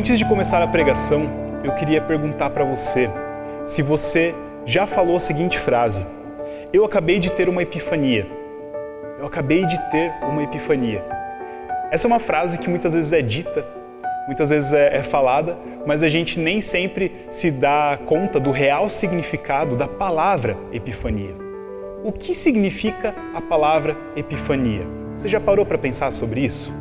Antes 0.00 0.18
de 0.18 0.24
começar 0.24 0.62
a 0.62 0.66
pregação, 0.66 1.28
eu 1.62 1.72
queria 1.72 2.00
perguntar 2.00 2.48
para 2.48 2.64
você 2.64 3.10
se 3.66 3.82
você 3.82 4.34
já 4.64 4.86
falou 4.86 5.14
a 5.14 5.20
seguinte 5.20 5.58
frase: 5.58 6.06
Eu 6.72 6.86
acabei 6.86 7.18
de 7.18 7.30
ter 7.30 7.50
uma 7.50 7.62
epifania. 7.62 8.26
Eu 9.18 9.26
acabei 9.26 9.66
de 9.66 9.78
ter 9.90 10.10
uma 10.22 10.42
epifania. 10.42 11.04
Essa 11.90 12.06
é 12.06 12.08
uma 12.08 12.18
frase 12.18 12.58
que 12.58 12.70
muitas 12.70 12.94
vezes 12.94 13.12
é 13.12 13.20
dita, 13.20 13.62
muitas 14.26 14.48
vezes 14.48 14.72
é, 14.72 14.96
é 14.96 15.02
falada, 15.02 15.58
mas 15.86 16.02
a 16.02 16.08
gente 16.08 16.40
nem 16.40 16.62
sempre 16.62 17.26
se 17.28 17.50
dá 17.50 17.98
conta 18.06 18.40
do 18.40 18.50
real 18.50 18.88
significado 18.88 19.76
da 19.76 19.86
palavra 19.86 20.56
epifania. 20.72 21.34
O 22.02 22.10
que 22.10 22.32
significa 22.32 23.14
a 23.34 23.40
palavra 23.42 23.94
epifania? 24.16 24.86
Você 25.18 25.28
já 25.28 25.38
parou 25.38 25.66
para 25.66 25.76
pensar 25.76 26.10
sobre 26.10 26.40
isso? 26.40 26.72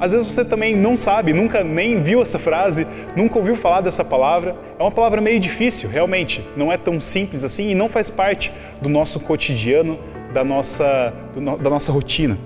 Às 0.00 0.12
vezes 0.12 0.28
você 0.28 0.44
também 0.44 0.76
não 0.76 0.96
sabe, 0.96 1.32
nunca 1.32 1.64
nem 1.64 2.00
viu 2.00 2.22
essa 2.22 2.38
frase, 2.38 2.86
nunca 3.16 3.36
ouviu 3.36 3.56
falar 3.56 3.80
dessa 3.80 4.04
palavra. 4.04 4.54
É 4.78 4.82
uma 4.82 4.92
palavra 4.92 5.20
meio 5.20 5.40
difícil, 5.40 5.88
realmente. 5.88 6.46
Não 6.56 6.72
é 6.72 6.76
tão 6.76 7.00
simples 7.00 7.42
assim 7.42 7.70
e 7.70 7.74
não 7.74 7.88
faz 7.88 8.08
parte 8.08 8.52
do 8.80 8.88
nosso 8.88 9.18
cotidiano, 9.20 9.98
da 10.32 10.44
nossa, 10.44 11.12
da 11.34 11.70
nossa 11.70 11.90
rotina. 11.90 12.38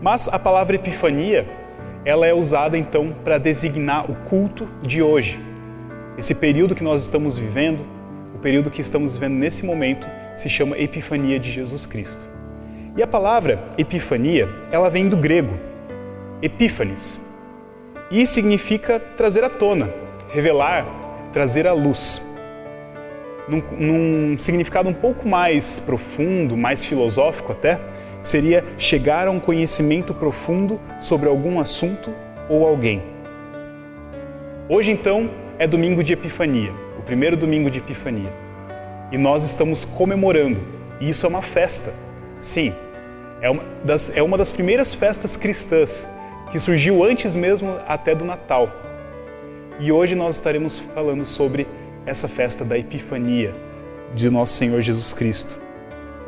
Mas 0.00 0.26
a 0.26 0.38
palavra 0.38 0.74
epifania, 0.76 1.46
ela 2.04 2.26
é 2.26 2.32
usada 2.32 2.78
então 2.78 3.14
para 3.22 3.36
designar 3.36 4.10
o 4.10 4.14
culto 4.14 4.66
de 4.80 5.02
hoje. 5.02 5.38
Esse 6.16 6.34
período 6.34 6.74
que 6.74 6.82
nós 6.82 7.02
estamos 7.02 7.36
vivendo, 7.36 7.84
o 8.34 8.38
período 8.38 8.70
que 8.70 8.80
estamos 8.80 9.14
vivendo 9.14 9.34
nesse 9.34 9.66
momento, 9.66 10.08
se 10.32 10.48
chama 10.48 10.78
Epifania 10.78 11.38
de 11.38 11.52
Jesus 11.52 11.84
Cristo. 11.84 12.26
E 12.96 13.02
a 13.02 13.06
palavra 13.06 13.62
epifania, 13.76 14.48
ela 14.70 14.88
vem 14.88 15.08
do 15.08 15.16
grego 15.16 15.71
epífanes. 16.42 17.20
E 18.10 18.26
significa 18.26 18.98
trazer 18.98 19.44
à 19.44 19.48
tona, 19.48 19.88
revelar, 20.30 20.84
trazer 21.32 21.66
à 21.66 21.72
luz. 21.72 22.20
Num, 23.48 23.62
num, 23.78 24.38
significado 24.38 24.88
um 24.88 24.94
pouco 24.94 25.26
mais 25.26 25.78
profundo, 25.78 26.56
mais 26.56 26.84
filosófico 26.84 27.52
até, 27.52 27.80
seria 28.20 28.64
chegar 28.76 29.26
a 29.26 29.30
um 29.30 29.40
conhecimento 29.40 30.12
profundo 30.12 30.80
sobre 31.00 31.28
algum 31.28 31.58
assunto 31.58 32.10
ou 32.48 32.66
alguém. 32.66 33.02
Hoje, 34.68 34.90
então, 34.90 35.30
é 35.58 35.66
domingo 35.66 36.04
de 36.04 36.12
Epifania, 36.12 36.72
o 36.98 37.02
primeiro 37.02 37.36
domingo 37.36 37.70
de 37.70 37.78
Epifania. 37.78 38.32
E 39.10 39.18
nós 39.18 39.42
estamos 39.44 39.84
comemorando, 39.84 40.60
e 41.00 41.08
isso 41.08 41.26
é 41.26 41.28
uma 41.28 41.42
festa. 41.42 41.92
Sim, 42.38 42.72
é 43.40 43.50
uma 43.50 43.62
das, 43.84 44.12
é 44.14 44.22
uma 44.22 44.38
das 44.38 44.52
primeiras 44.52 44.94
festas 44.94 45.36
cristãs 45.36 46.06
que 46.52 46.58
surgiu 46.58 47.02
antes 47.02 47.34
mesmo 47.34 47.80
até 47.88 48.14
do 48.14 48.26
Natal. 48.26 48.70
E 49.80 49.90
hoje 49.90 50.14
nós 50.14 50.34
estaremos 50.34 50.78
falando 50.78 51.24
sobre 51.24 51.66
essa 52.04 52.28
festa 52.28 52.62
da 52.62 52.78
Epifania 52.78 53.54
de 54.14 54.28
nosso 54.28 54.52
Senhor 54.52 54.82
Jesus 54.82 55.14
Cristo. 55.14 55.58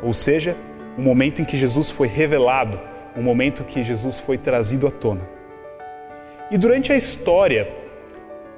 Ou 0.01 0.15
seja, 0.15 0.57
o 0.97 1.01
momento 1.01 1.43
em 1.43 1.45
que 1.45 1.55
Jesus 1.55 1.91
foi 1.91 2.07
revelado, 2.07 2.79
o 3.15 3.21
momento 3.21 3.63
que 3.63 3.83
Jesus 3.83 4.17
foi 4.17 4.35
trazido 4.35 4.87
à 4.87 4.91
tona. 4.91 5.29
E 6.49 6.57
durante 6.57 6.91
a 6.91 6.95
história 6.95 7.67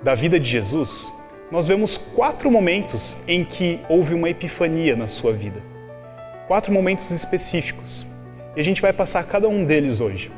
da 0.02 0.16
vida 0.16 0.40
de 0.40 0.50
Jesus, 0.50 1.12
nós 1.52 1.68
vemos 1.68 1.98
quatro 1.98 2.50
momentos 2.50 3.18
em 3.28 3.44
que 3.44 3.82
houve 3.90 4.14
uma 4.14 4.30
epifania 4.30 4.96
na 4.96 5.08
sua 5.08 5.34
vida. 5.34 5.62
Quatro 6.48 6.72
momentos 6.72 7.12
específicos. 7.12 8.08
E 8.56 8.62
a 8.62 8.64
gente 8.64 8.82
vai 8.82 8.94
passar 8.94 9.26
cada 9.26 9.50
um 9.50 9.66
deles 9.66 10.00
hoje. 10.00 10.32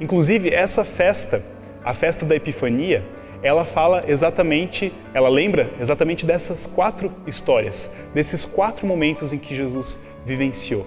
Inclusive, 0.00 0.50
essa 0.50 0.84
festa, 0.84 1.42
a 1.84 1.92
festa 1.92 2.24
da 2.24 2.36
Epifania, 2.36 3.04
ela 3.42 3.64
fala 3.64 4.04
exatamente, 4.06 4.92
ela 5.14 5.28
lembra 5.28 5.70
exatamente 5.80 6.26
dessas 6.26 6.66
quatro 6.66 7.12
histórias, 7.26 7.90
desses 8.14 8.44
quatro 8.44 8.86
momentos 8.86 9.32
em 9.32 9.38
que 9.38 9.54
Jesus 9.54 10.00
vivenciou. 10.24 10.86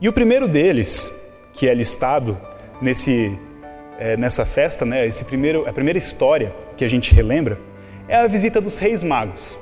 E 0.00 0.08
o 0.08 0.12
primeiro 0.12 0.46
deles, 0.46 1.12
que 1.52 1.68
é 1.68 1.74
listado 1.74 2.38
nesse, 2.80 3.38
é, 3.98 4.16
nessa 4.16 4.46
festa, 4.46 4.84
né, 4.84 5.06
esse 5.06 5.24
primeiro, 5.24 5.68
a 5.68 5.72
primeira 5.72 5.98
história 5.98 6.54
que 6.76 6.84
a 6.84 6.88
gente 6.88 7.14
relembra, 7.14 7.58
é 8.06 8.16
a 8.16 8.26
visita 8.26 8.60
dos 8.60 8.78
Reis 8.78 9.02
Magos. 9.02 9.58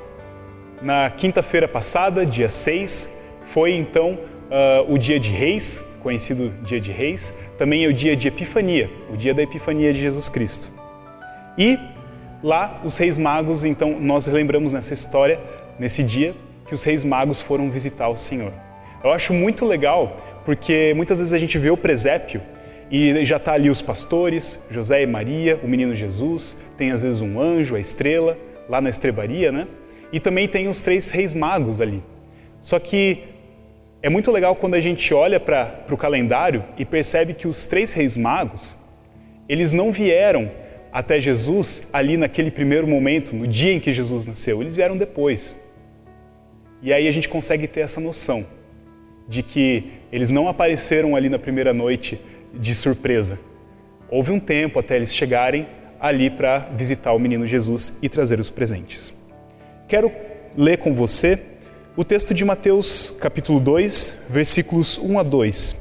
Na 0.83 1.09
quinta-feira 1.11 1.67
passada, 1.67 2.27
dia 2.27 2.49
6, 2.49 3.12
foi 3.47 3.73
então 3.73 4.19
uh, 4.50 4.93
o 4.93 4.99
dia 4.99 5.19
de 5.19 5.31
Reis, 5.31 5.83
conhecido 6.06 6.53
Dia 6.62 6.81
de 6.81 6.93
Reis, 6.93 7.34
também 7.59 7.84
é 7.84 7.89
o 7.89 7.93
dia 7.93 8.15
de 8.15 8.28
Epifania, 8.28 8.89
o 9.12 9.17
dia 9.17 9.34
da 9.34 9.43
Epifania 9.43 9.93
de 9.93 10.00
Jesus 10.00 10.28
Cristo. 10.28 10.71
E 11.59 11.77
lá 12.41 12.81
os 12.84 12.97
Reis 12.97 13.19
Magos, 13.19 13.65
então 13.65 13.99
nós 14.00 14.28
lembramos 14.28 14.72
nessa 14.72 14.94
história, 14.94 15.41
nesse 15.81 16.05
dia, 16.05 16.33
que 16.65 16.77
os 16.77 16.84
Reis 16.84 17.03
Magos 17.03 17.41
foram 17.41 17.69
visitar 17.72 18.09
o 18.09 18.17
Senhor. 18.17 18.53
Eu 19.03 19.11
acho 19.11 19.34
muito 19.34 19.67
legal 19.67 20.17
porque 20.44 20.93
muitas 20.94 21.19
vezes 21.19 21.33
a 21.33 21.41
gente 21.41 21.59
vê 21.59 21.71
o 21.71 21.77
presépio 21.77 22.41
e 22.88 23.25
já 23.25 23.38
está 23.38 23.55
ali 23.55 23.69
os 23.69 23.83
pastores, 23.83 24.62
José 24.71 25.03
e 25.03 25.06
Maria, 25.06 25.59
o 25.61 25.67
menino 25.67 25.93
Jesus, 25.93 26.56
tem 26.77 26.93
às 26.93 27.03
vezes 27.03 27.21
um 27.21 27.41
anjo, 27.41 27.75
a 27.75 27.81
estrela, 27.81 28.38
lá 28.69 28.81
na 28.81 28.91
estrebaria, 28.91 29.50
né? 29.50 29.67
E 30.12 30.21
também 30.21 30.47
tem 30.47 30.69
os 30.69 30.83
três 30.83 31.11
reis 31.11 31.34
magos 31.34 31.81
ali. 31.81 32.00
Só 32.62 32.78
que 32.78 33.25
é 34.06 34.09
muito 34.09 34.31
legal 34.31 34.55
quando 34.55 34.75
a 34.75 34.81
gente 34.81 35.12
olha 35.12 35.41
para 35.41 35.84
o 35.91 35.97
calendário 35.97 36.62
e 36.78 36.84
percebe 36.84 37.34
que 37.34 37.49
os 37.49 37.67
três 37.67 37.93
reis 37.93 38.17
magos, 38.17 38.77
eles 39.49 39.72
não 39.72 39.91
vieram 39.91 40.49
até 40.93 41.21
Jesus 41.21 41.89
ali 41.93 42.17
naquele 42.17 42.53
primeiro 42.53 42.87
momento, 42.87 43.34
no 43.34 43.49
dia 43.49 43.72
em 43.72 43.81
que 43.81 43.93
Jesus 43.93 44.25
nasceu, 44.25 44.62
eles 44.62 44.77
vieram 44.77 44.97
depois. 44.97 45.56
E 46.81 46.93
aí 46.93 47.09
a 47.09 47.11
gente 47.11 47.28
consegue 47.28 47.67
ter 47.67 47.81
essa 47.81 48.00
noção 48.00 48.47
de 49.28 49.43
que 49.43 49.94
eles 50.12 50.31
não 50.31 50.47
apareceram 50.47 51.17
ali 51.17 51.28
na 51.28 51.37
primeira 51.41 51.75
noite 51.75 52.21
de 52.55 52.77
surpresa. 52.77 53.37
Houve 54.09 54.31
um 54.31 54.38
tempo 54.38 54.78
até 54.78 54.94
eles 54.94 55.12
chegarem 55.12 55.67
ali 55.99 56.31
para 56.31 56.61
visitar 56.77 57.12
o 57.12 57.19
menino 57.19 57.44
Jesus 57.44 57.99
e 58.00 58.09
trazer 58.09 58.38
os 58.38 58.50
presentes. 58.50 59.12
Quero 59.88 60.12
ler 60.56 60.78
com 60.78 60.94
você 60.94 61.41
o 61.97 62.05
texto 62.05 62.34
de 62.34 62.45
Mateus, 62.45 63.17
capítulo 63.19 63.59
2, 63.59 64.17
versículos 64.29 64.99
1 64.99 65.19
a 65.19 65.23
2, 65.23 65.77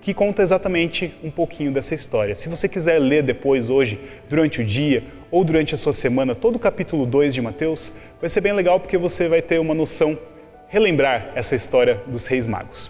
que 0.00 0.14
conta 0.14 0.40
exatamente 0.40 1.12
um 1.20 1.32
pouquinho 1.32 1.72
dessa 1.72 1.96
história. 1.96 2.36
Se 2.36 2.48
você 2.48 2.68
quiser 2.68 3.00
ler 3.00 3.24
depois, 3.24 3.68
hoje, 3.68 3.98
durante 4.30 4.60
o 4.60 4.64
dia 4.64 5.02
ou 5.32 5.42
durante 5.42 5.74
a 5.74 5.78
sua 5.78 5.92
semana, 5.92 6.32
todo 6.32 6.56
o 6.56 6.58
capítulo 6.60 7.04
2 7.04 7.34
de 7.34 7.42
Mateus, 7.42 7.92
vai 8.20 8.30
ser 8.30 8.40
bem 8.40 8.52
legal 8.52 8.78
porque 8.78 8.96
você 8.96 9.26
vai 9.26 9.42
ter 9.42 9.58
uma 9.58 9.74
noção, 9.74 10.16
relembrar 10.68 11.32
essa 11.34 11.56
história 11.56 12.00
dos 12.06 12.26
reis 12.26 12.46
magos. 12.46 12.88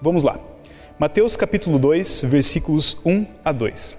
Vamos 0.00 0.24
lá. 0.24 0.40
Mateus 0.98 1.36
capítulo 1.36 1.78
2, 1.78 2.22
versículos 2.22 2.96
1 3.04 3.26
a 3.44 3.52
2. 3.52 3.94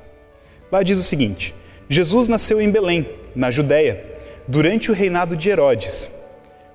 Lá 0.72 0.82
diz 0.82 0.98
o 0.98 1.04
seguinte: 1.04 1.54
Jesus 1.88 2.28
nasceu 2.28 2.60
em 2.60 2.72
Belém, 2.72 3.08
na 3.36 3.52
Judéia, 3.52 4.04
durante 4.48 4.90
o 4.90 4.94
reinado 4.96 5.38
de 5.38 5.50
Herodes. 5.50 6.10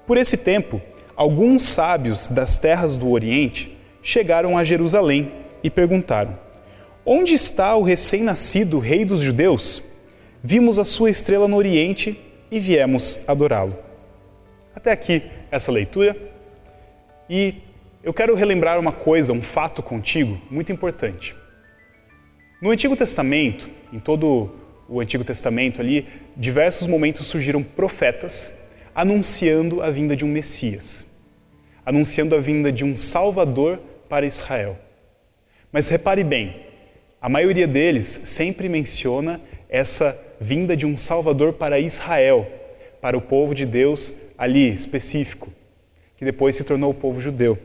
Por 0.07 0.19
esse 0.19 0.37
tempo, 0.37 0.83
alguns 1.17 1.63
sábios 1.65 2.29
das 2.29 2.59
terras 2.59 2.97
do 2.97 3.11
Oriente 3.11 3.75
chegaram 4.03 4.57
a 4.57 4.63
Jerusalém 4.63 5.33
e 5.63 5.71
perguntaram: 5.71 6.39
Onde 7.07 7.33
está 7.33 7.75
o 7.75 7.83
recém-nascido 7.83 8.79
rei 8.79 9.05
dos 9.05 9.21
judeus? 9.21 9.83
Vimos 10.43 10.79
a 10.79 10.85
sua 10.85 11.09
estrela 11.09 11.49
no 11.49 11.57
Oriente 11.57 12.21
e 12.51 12.61
viemos 12.61 13.21
adorá-lo. 13.27 13.79
Até 14.75 14.93
aqui 14.93 15.23
essa 15.51 15.73
leitura. 15.73 16.15
E 17.31 17.55
eu 18.03 18.13
quero 18.13 18.35
relembrar 18.35 18.79
uma 18.79 18.93
coisa, 18.93 19.33
um 19.33 19.43
fato 19.43 19.83
contigo 19.83 20.39
muito 20.51 20.71
importante. 20.71 21.35
No 22.61 22.71
Antigo 22.71 22.95
Testamento, 22.95 23.71
em 23.91 23.99
todo 23.99 24.51
o 24.87 25.01
Antigo 25.01 25.25
Testamento 25.25 25.81
ali, 25.81 26.07
diversos 26.37 26.87
momentos 26.87 27.27
surgiram 27.27 27.63
profetas 27.63 28.53
anunciando 28.95 29.83
a 29.83 29.91
vinda 29.91 30.15
de 30.15 30.25
um 30.25 30.29
Messias, 30.29 31.05
anunciando 31.85 32.35
a 32.35 32.41
vinda 32.41 32.71
de 32.71 32.85
um 32.85 32.97
Salvador 32.97 33.81
para 34.09 34.25
Israel. 34.25 34.79
Mas 35.73 35.89
repare 35.89 36.23
bem, 36.23 36.65
a 37.21 37.29
maioria 37.29 37.67
deles 37.67 38.21
sempre 38.25 38.69
menciona 38.69 39.41
essa 39.69 40.17
vinda 40.41 40.77
de 40.77 40.87
um 40.87 40.97
Salvador 40.97 41.55
para 41.55 41.81
Israel, 41.81 42.47
para 43.01 43.17
o 43.17 43.21
povo 43.21 43.55
de 43.55 43.67
Deus 43.67 44.15
ali 44.39 44.73
específico, 44.73 45.53
que 46.17 46.25
depois 46.25 46.55
se 46.55 46.65
tornou 46.65 46.91
o 46.91 46.95
povo 46.95 47.21
judeu. 47.21 47.59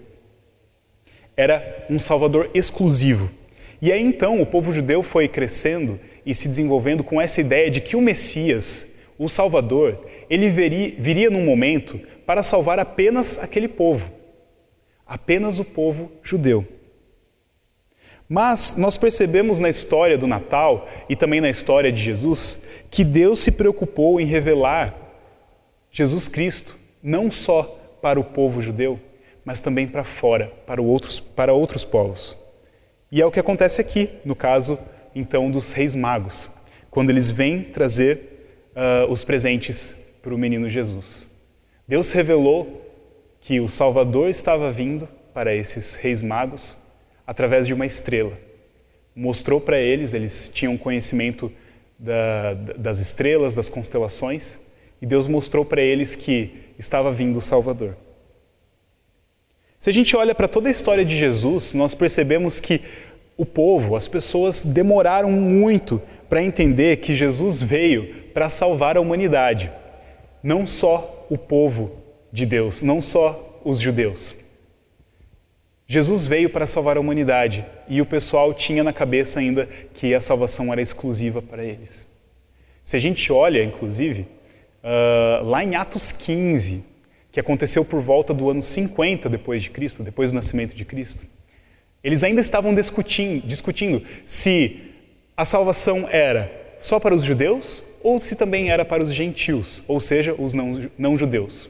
Era 1.37 1.85
um 1.89 1.99
Salvador 1.99 2.49
exclusivo. 2.53 3.29
E 3.81 3.91
aí 3.91 4.01
então 4.01 4.41
o 4.41 4.45
povo 4.45 4.73
judeu 4.73 5.03
foi 5.03 5.27
crescendo 5.27 5.99
e 6.25 6.33
se 6.33 6.47
desenvolvendo 6.47 7.03
com 7.03 7.21
essa 7.21 7.39
ideia 7.39 7.69
de 7.69 7.79
que 7.79 7.95
o 7.95 8.01
Messias, 8.01 8.87
o 9.17 9.29
Salvador, 9.29 10.08
ele 10.29 10.49
viria, 10.49 11.29
num 11.29 11.43
momento 11.43 11.99
para 12.25 12.43
salvar 12.43 12.79
apenas 12.79 13.39
aquele 13.39 13.67
povo, 13.67 14.11
apenas 15.05 15.59
o 15.59 15.65
povo 15.65 16.11
judeu. 16.21 16.65
Mas 18.27 18.75
nós 18.77 18.95
percebemos 18.95 19.59
na 19.59 19.69
história 19.69 20.15
do 20.15 20.27
Natal 20.27 20.87
e 21.09 21.15
também 21.15 21.41
na 21.41 21.49
história 21.49 21.91
de 21.91 21.99
Jesus 21.99 22.61
que 22.91 23.03
Deus 23.03 23.39
se 23.39 23.53
preocupou 23.53 24.21
em 24.21 24.25
revelar 24.25 24.95
Jesus 25.91 26.27
Cristo, 26.27 26.77
não 27.01 27.31
só 27.31 27.63
para 28.01 28.19
o 28.19 28.23
povo 28.23 28.61
judeu, 28.61 28.99
mas 29.43 29.61
também 29.61 29.87
para 29.87 30.03
fora, 30.03 30.53
para 30.67 30.79
outros, 30.79 31.19
para 31.19 31.53
outros 31.53 31.83
povos. 31.83 32.37
E 33.11 33.19
é 33.19 33.25
o 33.25 33.31
que 33.31 33.39
acontece 33.39 33.81
aqui, 33.81 34.09
no 34.23 34.35
caso, 34.35 34.77
então, 35.15 35.49
dos 35.49 35.71
reis 35.71 35.95
magos, 35.95 36.51
quando 36.91 37.09
eles 37.09 37.31
vêm 37.31 37.63
trazer 37.63 38.69
uh, 38.75 39.11
os 39.11 39.23
presentes 39.23 39.95
para 40.21 40.33
o 40.33 40.38
menino 40.38 40.69
Jesus. 40.69 41.27
Deus 41.88 42.12
revelou 42.12 42.86
que 43.42 43.60
o 43.60 43.69
Salvador 43.69 44.30
estava 44.30 44.71
vindo 44.71 45.07
para 45.33 45.54
esses 45.56 45.95
reis 45.95 46.21
magos 46.21 46.77
através 47.25 47.66
de 47.66 47.74
uma 47.74 47.86
estrela. 47.86 48.38
Mostrou 49.16 49.60
para 49.62 49.77
eles, 49.77 50.13
eles 50.13 50.50
tinham 50.54 50.77
conhecimento 50.77 51.51
da, 51.98 52.54
das 52.54 53.00
estrelas, 53.00 53.56
das 53.56 53.69
constelações, 53.69 54.57
e 55.01 55.06
Deus 55.06 55.27
mostrou 55.27 55.66
para 55.66 55.81
eles 55.81 56.16
que 56.16 56.74
estava 56.77 57.12
vindo 57.12 57.38
o 57.38 57.42
Salvador. 57.42 57.95
Se 59.80 59.89
a 59.89 59.94
gente 59.94 60.15
olha 60.15 60.36
para 60.36 60.48
toda 60.48 60.68
a 60.68 60.72
história 60.72 61.06
de 61.06 61.15
Jesus, 61.15 61.74
nós 61.74 61.95
percebemos 61.95 62.60
que 62.60 62.81
o 63.38 63.45
povo, 63.45 63.95
as 63.95 64.07
pessoas 64.07 64.65
demoraram 64.65 65.31
muito 65.31 66.01
para 66.27 66.44
entender 66.44 66.98
que 66.98 67.15
Jesus 67.15 67.63
veio 67.63 68.13
para 68.33 68.50
salvar 68.50 68.98
a 68.98 69.01
humanidade, 69.01 69.72
não 70.44 70.65
só 70.65 71.27
o 71.30 71.38
povo 71.38 71.91
de 72.31 72.45
Deus, 72.45 72.81
não 72.81 73.01
só 73.01 73.62
os 73.63 73.80
judeus. 73.80 74.36
Jesus 75.88 76.25
veio 76.25 76.50
para 76.50 76.68
salvar 76.68 76.97
a 76.97 77.00
humanidade 77.00 77.65
e 77.88 78.00
o 78.00 78.06
pessoal 78.06 78.53
tinha 78.53 78.83
na 78.83 78.94
cabeça 78.94 79.39
ainda 79.39 79.68
que 79.94 80.13
a 80.13 80.21
salvação 80.21 80.71
era 80.71 80.81
exclusiva 80.81 81.41
para 81.41 81.63
eles. 81.63 82.06
Se 82.83 82.95
a 82.95 83.00
gente 83.00 83.31
olha, 83.31 83.63
inclusive, 83.63 84.27
uh, 84.83 85.44
lá 85.44 85.63
em 85.63 85.75
Atos 85.75 86.12
15, 86.12 86.83
que 87.31 87.39
aconteceu 87.39 87.83
por 87.83 88.01
volta 88.01 88.33
do 88.33 88.50
ano 88.50 88.62
50 88.62 89.30
depois 89.30 89.63
de 89.63 89.71
Cristo, 89.71 90.03
depois 90.03 90.31
do 90.31 90.36
nascimento 90.36 90.75
de 90.75 90.86
Cristo, 90.86 91.25
eles 92.03 92.24
ainda 92.24 92.39
estavam 92.39 92.74
discutindo, 92.74 93.45
discutindo 93.47 94.06
se 94.25 94.94
a 95.36 95.44
salvação 95.44 96.07
era 96.09 96.51
só 96.80 97.00
para 97.00 97.15
os 97.15 97.24
judeus 97.24 97.83
ou 98.01 98.19
se 98.19 98.36
também 98.36 98.69
era 98.69 98.86
para 98.86 99.04
os 99.04 99.13
gentios, 99.13 99.84
ou 99.88 100.00
seja, 100.00 100.34
os 100.38 100.54
não, 100.54 100.90
não 100.98 101.18
judeus. 101.18 101.69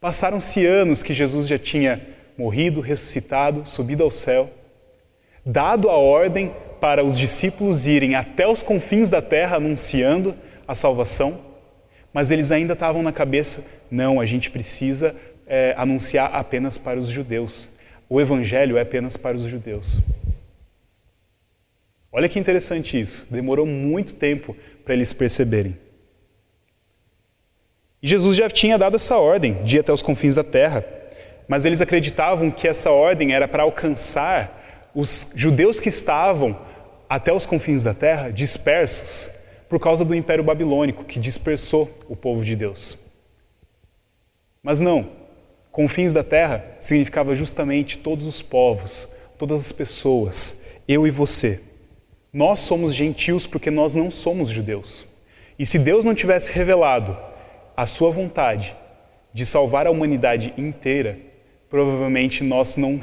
Passaram-se 0.00 0.66
anos 0.66 1.02
que 1.02 1.14
Jesus 1.14 1.46
já 1.46 1.58
tinha 1.58 2.00
morrido, 2.36 2.80
ressuscitado, 2.80 3.62
subido 3.66 4.02
ao 4.02 4.10
céu, 4.10 4.50
dado 5.44 5.88
a 5.88 5.96
ordem 5.96 6.52
para 6.80 7.04
os 7.04 7.18
discípulos 7.18 7.86
irem 7.86 8.14
até 8.14 8.46
os 8.46 8.62
confins 8.62 9.08
da 9.08 9.22
terra 9.22 9.56
anunciando 9.56 10.34
a 10.68 10.74
salvação, 10.74 11.40
mas 12.12 12.30
eles 12.30 12.50
ainda 12.50 12.74
estavam 12.74 13.02
na 13.02 13.12
cabeça: 13.12 13.64
não, 13.90 14.20
a 14.20 14.26
gente 14.26 14.50
precisa 14.50 15.16
é, 15.46 15.74
anunciar 15.76 16.34
apenas 16.34 16.76
para 16.76 16.98
os 16.98 17.08
judeus. 17.08 17.68
O 18.08 18.20
evangelho 18.20 18.76
é 18.76 18.82
apenas 18.82 19.16
para 19.16 19.36
os 19.36 19.44
judeus. 19.44 19.96
Olha 22.14 22.28
que 22.28 22.38
interessante 22.38 22.98
isso. 22.98 23.26
Demorou 23.28 23.66
muito 23.66 24.14
tempo 24.14 24.56
para 24.82 24.94
eles 24.94 25.12
perceberem. 25.12 25.76
E 28.02 28.06
Jesus 28.06 28.36
já 28.36 28.48
tinha 28.48 28.78
dado 28.78 28.96
essa 28.96 29.18
ordem 29.18 29.62
de 29.64 29.76
ir 29.76 29.80
até 29.80 29.92
os 29.92 30.00
confins 30.00 30.34
da 30.34 30.44
terra 30.44 30.82
mas 31.46 31.64
eles 31.64 31.80
acreditavam 31.80 32.50
que 32.50 32.66
essa 32.66 32.90
ordem 32.90 33.34
era 33.34 33.46
para 33.46 33.62
alcançar 33.62 34.90
os 34.94 35.30
judeus 35.34 35.80
que 35.80 35.88
estavam 35.88 36.58
até 37.08 37.32
os 37.32 37.44
confins 37.44 37.84
da 37.84 37.92
terra 37.92 38.30
dispersos 38.30 39.30
por 39.68 39.78
causa 39.78 40.04
do 40.04 40.14
Império 40.14 40.44
Babilônico 40.44 41.04
que 41.04 41.18
dispersou 41.18 41.90
o 42.08 42.16
povo 42.16 42.44
de 42.44 42.56
Deus. 42.56 42.98
Mas 44.62 44.80
não, 44.80 45.10
confins 45.70 46.14
da 46.14 46.24
terra 46.24 46.64
significava 46.80 47.36
justamente 47.36 47.98
todos 47.98 48.26
os 48.26 48.40
povos, 48.40 49.08
todas 49.36 49.60
as 49.60 49.72
pessoas, 49.72 50.58
eu 50.88 51.06
e 51.06 51.10
você. 51.10 51.60
Nós 52.34 52.58
somos 52.58 52.92
gentios 52.92 53.46
porque 53.46 53.70
nós 53.70 53.94
não 53.94 54.10
somos 54.10 54.50
judeus. 54.50 55.06
E 55.56 55.64
se 55.64 55.78
Deus 55.78 56.04
não 56.04 56.16
tivesse 56.16 56.50
revelado 56.50 57.16
a 57.76 57.86
sua 57.86 58.10
vontade 58.10 58.74
de 59.32 59.46
salvar 59.46 59.86
a 59.86 59.90
humanidade 59.92 60.52
inteira, 60.58 61.16
provavelmente 61.70 62.42
nós 62.42 62.76
não, 62.76 63.00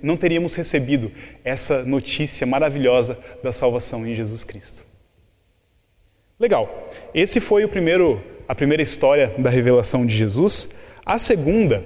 não 0.00 0.16
teríamos 0.16 0.54
recebido 0.54 1.10
essa 1.42 1.82
notícia 1.82 2.46
maravilhosa 2.46 3.18
da 3.42 3.50
salvação 3.50 4.06
em 4.06 4.14
Jesus 4.14 4.44
Cristo. 4.44 4.84
Legal. 6.38 6.86
Esse 7.12 7.40
foi 7.40 7.64
o 7.64 7.68
primeiro, 7.68 8.22
a 8.46 8.54
primeira 8.54 8.82
história 8.82 9.34
da 9.38 9.50
revelação 9.50 10.06
de 10.06 10.14
Jesus. 10.16 10.68
A 11.04 11.18
segunda 11.18 11.84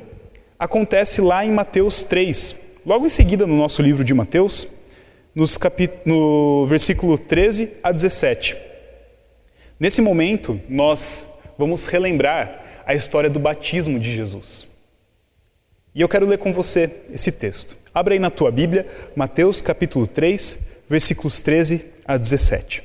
acontece 0.59 1.23
lá 1.23 1.43
em 1.43 1.50
Mateus 1.50 2.05
3, 2.05 2.55
logo 2.85 3.06
em 3.06 3.09
seguida 3.09 3.47
no 3.47 3.56
nosso 3.56 3.81
livro 3.81 4.05
de 4.05 4.12
Mateus, 4.12 4.69
nos 5.34 5.58
no 6.05 6.67
versículo 6.67 7.17
13 7.17 7.73
a 7.82 7.90
17. 7.90 8.56
Nesse 9.79 10.00
momento, 10.00 10.61
nós 10.69 11.26
vamos 11.58 11.87
relembrar 11.87 12.82
a 12.87 12.94
história 12.94 13.31
do 13.31 13.38
batismo 13.38 13.99
de 13.99 14.14
Jesus. 14.14 14.67
E 15.94 16.00
eu 16.00 16.08
quero 16.08 16.26
ler 16.26 16.38
com 16.38 16.52
você 16.52 16.90
esse 17.12 17.32
texto. 17.32 17.76
Abra 17.94 18.14
aí 18.14 18.19
na 18.19 18.31
tua 18.31 18.50
Bíblia, 18.50 18.87
Mateus 19.14 19.61
capítulo 19.61 20.06
3, 20.06 20.58
versículos 20.88 21.40
13 21.40 21.85
a 22.06 22.17
17. 22.17 22.82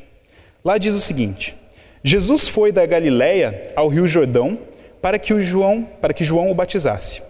Lá 0.63 0.77
diz 0.77 0.93
o 0.93 0.99
seguinte: 0.99 1.55
Jesus 2.03 2.47
foi 2.47 2.71
da 2.71 2.85
Galiléia 2.85 3.71
ao 3.75 3.87
Rio 3.87 4.07
Jordão 4.07 4.59
para 5.01 5.19
que 5.19 5.33
o 5.33 5.41
João, 5.41 5.83
para 6.01 6.13
que 6.13 6.23
João 6.23 6.51
o 6.51 6.55
batizasse. 6.55 7.21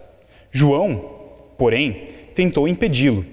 João, 0.51 1.33
porém, 1.57 2.05
tentou 2.33 2.67
impedi-lo. 2.67 3.25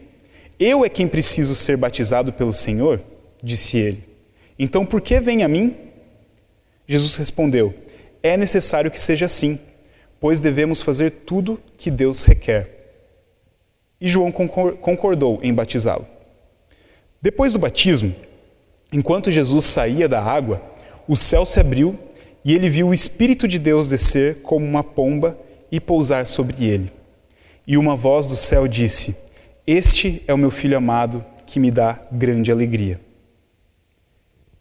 Eu 0.59 0.85
é 0.85 0.89
quem 0.89 1.09
preciso 1.09 1.55
ser 1.55 1.77
batizado 1.77 2.33
pelo 2.33 2.53
Senhor, 2.53 3.01
disse 3.43 3.79
ele. 3.79 4.05
Então 4.59 4.87
por 4.87 5.01
que 5.01 5.21
vem 5.21 5.43
a 5.43 5.49
mim? 5.49 5.77
Jesus 6.87 7.17
respondeu: 7.17 7.75
É 8.23 8.37
necessário 8.37 8.91
que 8.91 9.01
seja 9.01 9.27
assim 9.27 9.59
pois 10.25 10.41
devemos 10.41 10.81
fazer 10.81 11.11
tudo 11.11 11.61
que 11.77 11.91
Deus 11.91 12.25
requer. 12.25 12.71
E 14.01 14.09
João 14.09 14.33
concordou 14.33 15.39
em 15.43 15.53
batizá-lo. 15.53 16.07
Depois 17.21 17.53
do 17.53 17.59
batismo, 17.59 18.17
enquanto 18.91 19.31
Jesus 19.31 19.67
saía 19.67 20.09
da 20.09 20.23
água, 20.23 20.63
o 21.07 21.15
céu 21.15 21.45
se 21.45 21.61
abriu 21.61 21.99
e 22.43 22.55
ele 22.55 22.71
viu 22.71 22.89
o 22.89 22.95
Espírito 22.95 23.47
de 23.47 23.59
Deus 23.59 23.91
descer 23.91 24.37
como 24.37 24.65
uma 24.65 24.83
pomba 24.83 25.39
e 25.71 25.79
pousar 25.79 26.27
sobre 26.27 26.65
ele. 26.65 26.91
E 27.67 27.77
uma 27.77 27.95
voz 27.95 28.27
do 28.27 28.37
céu 28.37 28.67
disse: 28.67 29.15
Este 29.67 30.23
é 30.29 30.35
o 30.35 30.37
meu 30.37 30.51
filho 30.51 30.77
amado, 30.77 31.25
que 31.47 31.59
me 31.59 31.71
dá 31.71 31.99
grande 32.13 32.53
alegria. 32.53 33.01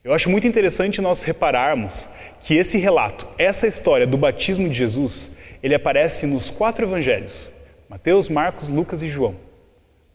Eu 0.01 0.13
acho 0.13 0.29
muito 0.29 0.48
interessante 0.48 1.01
nós 1.01 1.24
repararmos 1.24 2.07
que 2.39 2.55
esse 2.55 2.77
relato, 2.77 3.27
essa 3.38 3.67
história 3.67 4.07
do 4.07 4.17
batismo 4.17 4.69
de 4.69 4.74
Jesus, 4.74 5.31
ele 5.62 5.75
aparece 5.75 6.25
nos 6.25 6.50
quatro 6.50 6.86
evangelhos: 6.86 7.51
Mateus, 7.89 8.29
Marcos, 8.29 8.69
Lucas 8.69 9.03
e 9.03 9.10
João. 9.10 9.36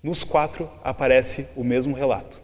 Nos 0.03 0.25
quatro 0.25 0.71
aparece 0.83 1.47
o 1.55 1.63
mesmo 1.63 1.95
relato. 1.95 2.41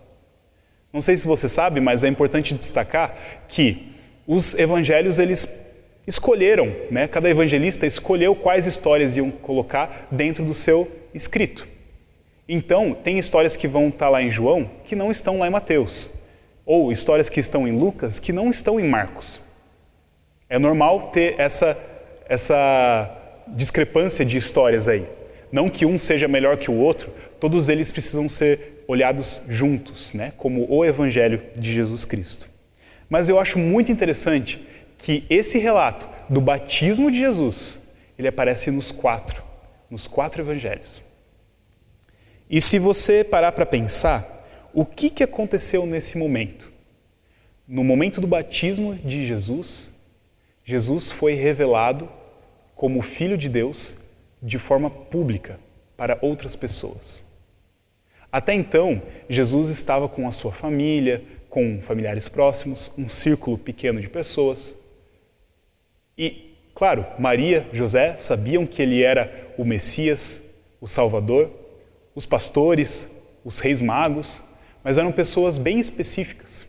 Não 0.92 1.00
sei 1.00 1.16
se 1.16 1.26
você 1.26 1.48
sabe, 1.48 1.80
mas 1.80 2.04
é 2.04 2.08
importante 2.08 2.52
destacar 2.52 3.16
que 3.48 3.94
os 4.26 4.54
evangelhos 4.54 5.18
eles 5.18 5.48
escolheram, 6.06 6.76
né? 6.90 7.08
Cada 7.08 7.30
evangelista 7.30 7.86
escolheu 7.86 8.36
quais 8.36 8.66
histórias 8.66 9.16
iam 9.16 9.30
colocar 9.30 10.08
dentro 10.12 10.44
do 10.44 10.52
seu 10.52 10.90
escrito. 11.14 11.72
Então, 12.48 12.94
tem 12.94 13.18
histórias 13.18 13.56
que 13.56 13.66
vão 13.66 13.88
estar 13.88 14.08
lá 14.08 14.22
em 14.22 14.30
João 14.30 14.70
que 14.84 14.94
não 14.94 15.10
estão 15.10 15.38
lá 15.38 15.46
em 15.46 15.50
Mateus, 15.50 16.10
ou 16.66 16.92
histórias 16.92 17.28
que 17.28 17.40
estão 17.40 17.66
em 17.66 17.76
Lucas 17.76 18.18
que 18.18 18.32
não 18.32 18.50
estão 18.50 18.78
em 18.78 18.88
Marcos. 18.88 19.40
É 20.48 20.58
normal 20.58 21.10
ter 21.10 21.34
essa 21.38 21.76
essa 22.26 23.10
discrepância 23.48 24.24
de 24.24 24.36
histórias 24.36 24.88
aí. 24.88 25.06
Não 25.52 25.68
que 25.68 25.86
um 25.86 25.98
seja 25.98 26.26
melhor 26.26 26.56
que 26.56 26.70
o 26.70 26.74
outro, 26.74 27.12
todos 27.38 27.68
eles 27.68 27.90
precisam 27.90 28.28
ser 28.28 28.84
olhados 28.88 29.42
juntos, 29.48 30.12
né? 30.14 30.32
como 30.36 30.66
o 30.68 30.84
Evangelho 30.84 31.42
de 31.54 31.72
Jesus 31.72 32.04
Cristo. 32.04 32.50
Mas 33.08 33.28
eu 33.28 33.38
acho 33.38 33.58
muito 33.58 33.92
interessante 33.92 34.66
que 34.98 35.24
esse 35.28 35.58
relato 35.58 36.08
do 36.28 36.40
batismo 36.40 37.10
de 37.10 37.18
Jesus, 37.18 37.80
ele 38.18 38.28
aparece 38.28 38.70
nos 38.70 38.90
quatro, 38.90 39.42
nos 39.90 40.06
quatro 40.06 40.42
evangelhos. 40.42 41.02
E 42.54 42.60
se 42.60 42.78
você 42.78 43.24
parar 43.24 43.50
para 43.50 43.66
pensar, 43.66 44.46
o 44.72 44.86
que, 44.86 45.10
que 45.10 45.24
aconteceu 45.24 45.84
nesse 45.84 46.16
momento? 46.16 46.70
No 47.66 47.82
momento 47.82 48.20
do 48.20 48.28
batismo 48.28 48.94
de 48.94 49.26
Jesus, 49.26 49.92
Jesus 50.64 51.10
foi 51.10 51.34
revelado 51.34 52.08
como 52.76 53.02
Filho 53.02 53.36
de 53.36 53.48
Deus 53.48 53.96
de 54.40 54.56
forma 54.56 54.88
pública 54.88 55.58
para 55.96 56.16
outras 56.22 56.54
pessoas. 56.54 57.24
Até 58.30 58.54
então, 58.54 59.02
Jesus 59.28 59.68
estava 59.68 60.08
com 60.08 60.28
a 60.28 60.30
sua 60.30 60.52
família, 60.52 61.24
com 61.50 61.82
familiares 61.82 62.28
próximos, 62.28 62.92
um 62.96 63.08
círculo 63.08 63.58
pequeno 63.58 64.00
de 64.00 64.08
pessoas. 64.08 64.76
E, 66.16 66.54
claro, 66.72 67.04
Maria, 67.18 67.66
José 67.72 68.16
sabiam 68.16 68.64
que 68.64 68.80
ele 68.80 69.02
era 69.02 69.52
o 69.58 69.64
Messias, 69.64 70.40
o 70.80 70.86
Salvador, 70.86 71.63
os 72.14 72.26
pastores, 72.26 73.10
os 73.44 73.58
reis 73.58 73.80
magos, 73.80 74.42
mas 74.82 74.98
eram 74.98 75.10
pessoas 75.10 75.58
bem 75.58 75.78
específicas. 75.80 76.66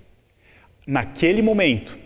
Naquele 0.87 1.41
momento, 1.41 1.97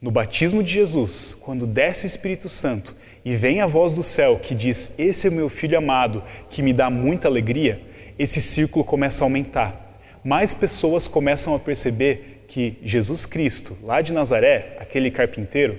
no 0.00 0.10
batismo 0.10 0.62
de 0.62 0.72
Jesus, 0.72 1.36
quando 1.40 1.66
desce 1.66 2.04
o 2.04 2.06
Espírito 2.06 2.48
Santo 2.48 2.94
e 3.24 3.36
vem 3.36 3.60
a 3.60 3.66
voz 3.66 3.94
do 3.94 4.02
céu 4.02 4.38
que 4.38 4.54
diz: 4.54 4.94
Esse 4.98 5.26
é 5.26 5.30
o 5.30 5.32
meu 5.32 5.48
filho 5.48 5.78
amado, 5.78 6.22
que 6.50 6.62
me 6.62 6.72
dá 6.72 6.90
muita 6.90 7.28
alegria, 7.28 7.80
esse 8.18 8.40
círculo 8.40 8.84
começa 8.84 9.24
a 9.24 9.26
aumentar. 9.26 10.00
Mais 10.22 10.54
pessoas 10.54 11.08
começam 11.08 11.54
a 11.54 11.58
perceber 11.58 12.44
que 12.48 12.78
Jesus 12.82 13.26
Cristo, 13.26 13.76
lá 13.82 14.00
de 14.00 14.12
Nazaré, 14.12 14.76
aquele 14.78 15.10
carpinteiro, 15.10 15.78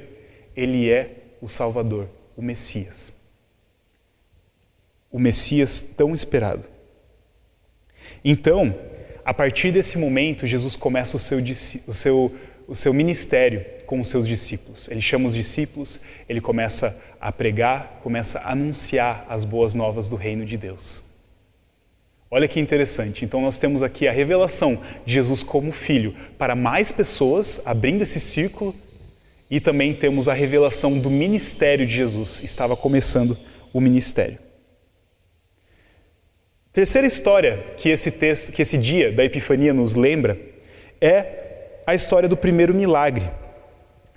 ele 0.56 0.90
é 0.90 1.10
o 1.42 1.48
Salvador, 1.48 2.08
o 2.36 2.42
Messias. 2.42 3.12
O 5.12 5.20
Messias 5.20 5.82
tão 5.82 6.14
esperado. 6.14 6.75
Então, 8.28 8.76
a 9.24 9.32
partir 9.32 9.72
desse 9.72 10.00
momento, 10.00 10.48
Jesus 10.48 10.76
começa 10.76 11.16
o 11.16 11.20
seu, 11.20 11.38
o 11.86 11.94
seu, 11.94 12.36
o 12.68 12.74
seu 12.74 12.92
ministério 12.92 13.64
com 13.86 14.02
os 14.02 14.10
seus 14.10 14.28
discípulos. 14.28 14.88
Ele 14.90 15.00
chama 15.00 15.28
os 15.28 15.36
discípulos, 15.36 16.02
ele 16.28 16.42
começa 16.42 17.00
a 17.22 17.32
pregar, 17.32 18.00
começa 18.02 18.40
a 18.40 18.54
anunciar 18.54 19.28
as 19.30 19.46
boas 19.46 19.76
novas 19.76 20.10
do 20.10 20.16
reino 20.16 20.44
de 20.44 20.58
Deus. 20.58 21.04
Olha 22.32 22.48
que 22.48 22.60
interessante. 22.60 23.24
Então, 23.24 23.42
nós 23.42 23.60
temos 23.60 23.84
aqui 23.84 24.08
a 24.08 24.12
revelação 24.12 24.82
de 25.06 25.14
Jesus 25.14 25.44
como 25.44 25.72
filho 25.72 26.16
para 26.36 26.56
mais 26.56 26.92
pessoas, 26.92 27.62
abrindo 27.64 28.02
esse 28.02 28.20
círculo, 28.20 28.74
e 29.52 29.60
também 29.60 29.94
temos 29.94 30.28
a 30.28 30.34
revelação 30.34 30.98
do 30.98 31.12
ministério 31.12 31.86
de 31.86 31.94
Jesus. 31.94 32.42
Estava 32.44 32.76
começando 32.76 33.38
o 33.72 33.80
ministério. 33.80 34.40
Terceira 36.76 37.08
história 37.08 37.64
que 37.78 37.88
esse, 37.88 38.12
texto, 38.12 38.52
que 38.52 38.62
esse 38.62 38.78
dia 38.78 39.10
da 39.10 39.24
Epifania 39.24 39.74
nos 39.74 39.96
lembra 39.96 40.38
é 41.00 41.80
a 41.88 41.96
história 41.96 42.28
do 42.28 42.36
primeiro 42.36 42.74
milagre, 42.74 43.32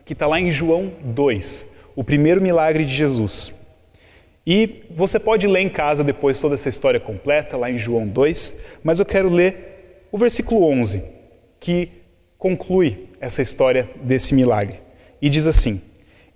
que 0.05 0.13
está 0.13 0.27
lá 0.27 0.41
em 0.41 0.51
João 0.51 0.93
2, 1.01 1.67
o 1.95 2.03
primeiro 2.03 2.43
milagre 2.43 2.85
de 2.85 2.93
Jesus. 2.93 3.55
E 4.45 4.83
você 4.91 5.21
pode 5.21 5.47
ler 5.47 5.61
em 5.61 5.69
casa 5.69 6.03
depois 6.03 6.41
toda 6.41 6.57
essa 6.57 6.69
história 6.69 6.99
completa, 6.99 7.57
lá 7.57 7.71
em 7.71 7.79
João 7.79 8.09
2, 8.09 8.57
mas 8.83 8.99
eu 8.99 9.07
quero 9.07 9.29
ler 9.29 10.01
o 10.11 10.19
versículo 10.19 10.65
11, 10.65 11.05
que 11.61 11.93
conclui 12.37 13.09
essa 13.21 13.41
história 13.41 13.89
desse 14.03 14.35
milagre. 14.35 14.83
E 15.23 15.31
diz 15.31 15.47
assim: 15.47 15.81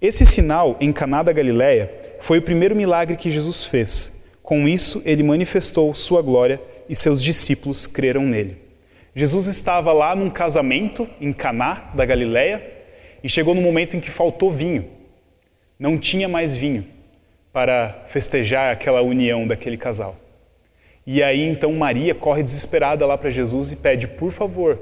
Esse 0.01 0.25
sinal 0.25 0.77
em 0.81 0.93
Caná 0.93 1.25
da 1.25 1.33
Galileia 1.33 1.93
foi 2.21 2.39
o 2.39 2.43
primeiro 2.43 2.77
milagre 2.77 3.17
que 3.17 3.29
Jesus 3.29 3.65
fez. 3.65 4.22
Com 4.53 4.69
isso, 4.69 5.01
ele 5.07 5.23
manifestou 5.23 5.95
sua 5.95 6.21
glória 6.21 6.61
e 6.87 6.95
seus 6.95 7.23
discípulos 7.23 7.87
creram 7.87 8.27
nele. 8.27 8.59
Jesus 9.15 9.47
estava 9.47 9.95
lá 9.95 10.15
num 10.15 10.29
casamento 10.29 11.09
em 11.19 11.33
Caná 11.33 11.91
da 11.95 12.05
Galileia 12.05 12.63
e 13.25 13.31
chegou 13.31 13.55
no 13.55 13.63
momento 13.63 13.97
em 13.97 14.01
que 14.01 14.11
faltou 14.11 14.53
vinho. 14.53 14.91
Não 15.79 15.97
tinha 15.97 16.29
mais 16.29 16.55
vinho 16.55 16.87
para 17.51 18.05
festejar 18.09 18.71
aquela 18.71 19.01
união 19.01 19.47
daquele 19.47 19.79
casal. 19.79 20.17
E 21.07 21.23
aí 21.23 21.41
então 21.41 21.73
Maria 21.73 22.15
corre 22.15 22.43
desesperada 22.43 23.07
lá 23.07 23.17
para 23.17 23.31
Jesus 23.31 23.73
e 23.73 23.77
pede: 23.77 24.07
por 24.07 24.33
favor, 24.33 24.79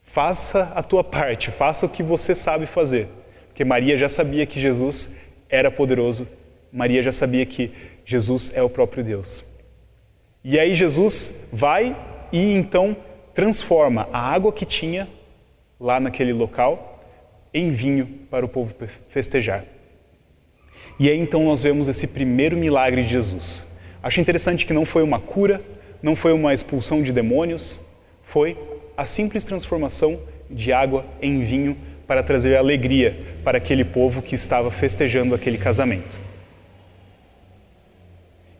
faça 0.00 0.72
a 0.76 0.82
tua 0.84 1.02
parte, 1.02 1.50
faça 1.50 1.86
o 1.86 1.88
que 1.88 2.04
você 2.04 2.36
sabe 2.36 2.66
fazer. 2.66 3.08
Porque 3.48 3.64
Maria 3.64 3.98
já 3.98 4.08
sabia 4.08 4.46
que 4.46 4.60
Jesus 4.60 5.16
era 5.48 5.72
poderoso, 5.72 6.24
Maria 6.72 7.02
já 7.02 7.10
sabia 7.10 7.44
que 7.44 7.72
Jesus 8.08 8.52
é 8.54 8.62
o 8.62 8.70
próprio 8.70 9.04
Deus. 9.04 9.44
E 10.42 10.58
aí 10.58 10.74
Jesus 10.74 11.40
vai 11.52 11.94
e 12.32 12.54
então 12.54 12.96
transforma 13.34 14.08
a 14.10 14.18
água 14.18 14.50
que 14.50 14.64
tinha 14.64 15.06
lá 15.78 16.00
naquele 16.00 16.32
local 16.32 17.04
em 17.52 17.70
vinho 17.70 18.06
para 18.30 18.46
o 18.46 18.48
povo 18.48 18.74
festejar. 19.10 19.62
E 20.98 21.10
aí 21.10 21.20
então 21.20 21.44
nós 21.44 21.62
vemos 21.62 21.86
esse 21.86 22.06
primeiro 22.06 22.56
milagre 22.56 23.02
de 23.02 23.10
Jesus. 23.10 23.66
Acho 24.02 24.22
interessante 24.22 24.64
que 24.64 24.72
não 24.72 24.86
foi 24.86 25.02
uma 25.02 25.20
cura, 25.20 25.62
não 26.02 26.16
foi 26.16 26.32
uma 26.32 26.54
expulsão 26.54 27.02
de 27.02 27.12
demônios, 27.12 27.78
foi 28.22 28.56
a 28.96 29.04
simples 29.04 29.44
transformação 29.44 30.18
de 30.48 30.72
água 30.72 31.04
em 31.20 31.44
vinho 31.44 31.76
para 32.06 32.22
trazer 32.22 32.56
alegria 32.56 33.36
para 33.44 33.58
aquele 33.58 33.84
povo 33.84 34.22
que 34.22 34.34
estava 34.34 34.70
festejando 34.70 35.34
aquele 35.34 35.58
casamento. 35.58 36.27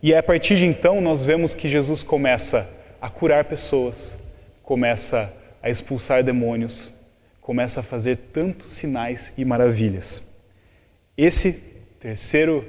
E 0.02 0.14
a 0.14 0.23
partir 0.23 0.57
de 0.57 0.64
então 0.64 1.00
nós 1.00 1.25
vemos 1.25 1.55
que 1.55 1.69
Jesus 1.69 2.02
começa 2.02 2.71
a 3.00 3.09
curar 3.09 3.45
pessoas, 3.45 4.17
começa 4.62 5.35
a 5.62 5.69
expulsar 5.69 6.23
demônios, 6.23 6.93
começa 7.40 7.81
a 7.81 7.83
fazer 7.83 8.17
tantos 8.17 8.75
sinais 8.75 9.33
e 9.37 9.45
maravilhas. 9.45 10.23
Esse 11.17 11.52
terceiro, 11.99 12.64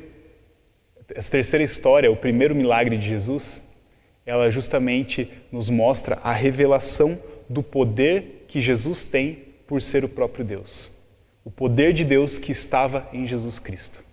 essa 1.14 1.32
terceira 1.32 1.64
história, 1.64 2.12
o 2.12 2.16
primeiro 2.16 2.56
milagre 2.56 2.98
de 2.98 3.08
Jesus, 3.08 3.62
ela 4.26 4.50
justamente 4.50 5.32
nos 5.52 5.70
mostra 5.70 6.18
a 6.24 6.32
revelação 6.32 7.20
do 7.48 7.62
poder 7.62 8.46
que 8.48 8.60
Jesus 8.60 9.06
tem 9.06 9.44
por 9.68 9.82
ser 9.82 10.04
o 10.04 10.10
próprio 10.10 10.44
Deus. 10.44 10.92
O 11.46 11.52
poder 11.52 11.94
de 11.94 12.04
Deus 12.04 12.40
que 12.40 12.52
estava 12.52 13.08
em 13.14 13.28
Jesus 13.28 13.60
Cristo. 13.60 14.04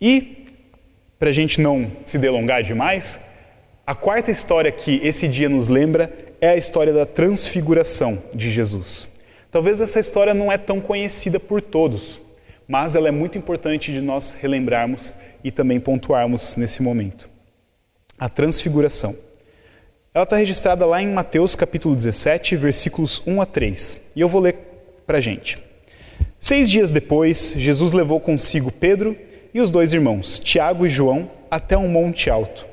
E, 0.00 0.41
para 1.22 1.30
a 1.30 1.32
gente 1.32 1.60
não 1.60 1.88
se 2.02 2.18
delongar 2.18 2.64
demais, 2.64 3.20
a 3.86 3.94
quarta 3.94 4.32
história 4.32 4.72
que 4.72 5.00
esse 5.04 5.28
dia 5.28 5.48
nos 5.48 5.68
lembra 5.68 6.12
é 6.40 6.48
a 6.48 6.56
história 6.56 6.92
da 6.92 7.06
transfiguração 7.06 8.20
de 8.34 8.50
Jesus. 8.50 9.08
Talvez 9.48 9.80
essa 9.80 10.00
história 10.00 10.34
não 10.34 10.50
é 10.50 10.58
tão 10.58 10.80
conhecida 10.80 11.38
por 11.38 11.62
todos, 11.62 12.20
mas 12.66 12.96
ela 12.96 13.06
é 13.06 13.12
muito 13.12 13.38
importante 13.38 13.92
de 13.92 14.00
nós 14.00 14.32
relembrarmos 14.32 15.14
e 15.44 15.52
também 15.52 15.78
pontuarmos 15.78 16.56
nesse 16.56 16.82
momento. 16.82 17.30
A 18.18 18.28
transfiguração. 18.28 19.14
Ela 20.12 20.24
está 20.24 20.34
registrada 20.34 20.84
lá 20.84 21.00
em 21.00 21.12
Mateus 21.12 21.54
capítulo 21.54 21.94
17, 21.94 22.56
versículos 22.56 23.22
1 23.24 23.40
a 23.40 23.46
3. 23.46 24.00
E 24.16 24.20
eu 24.20 24.28
vou 24.28 24.40
ler 24.40 24.56
para 25.06 25.18
a 25.18 25.20
gente. 25.20 25.62
Seis 26.40 26.68
dias 26.68 26.90
depois, 26.90 27.54
Jesus 27.56 27.92
levou 27.92 28.18
consigo 28.18 28.72
Pedro 28.72 29.16
e 29.54 29.60
os 29.60 29.70
dois 29.70 29.92
irmãos, 29.92 30.40
Tiago 30.40 30.86
e 30.86 30.88
João, 30.88 31.30
até 31.50 31.76
um 31.76 31.88
monte 31.88 32.30
alto. 32.30 32.66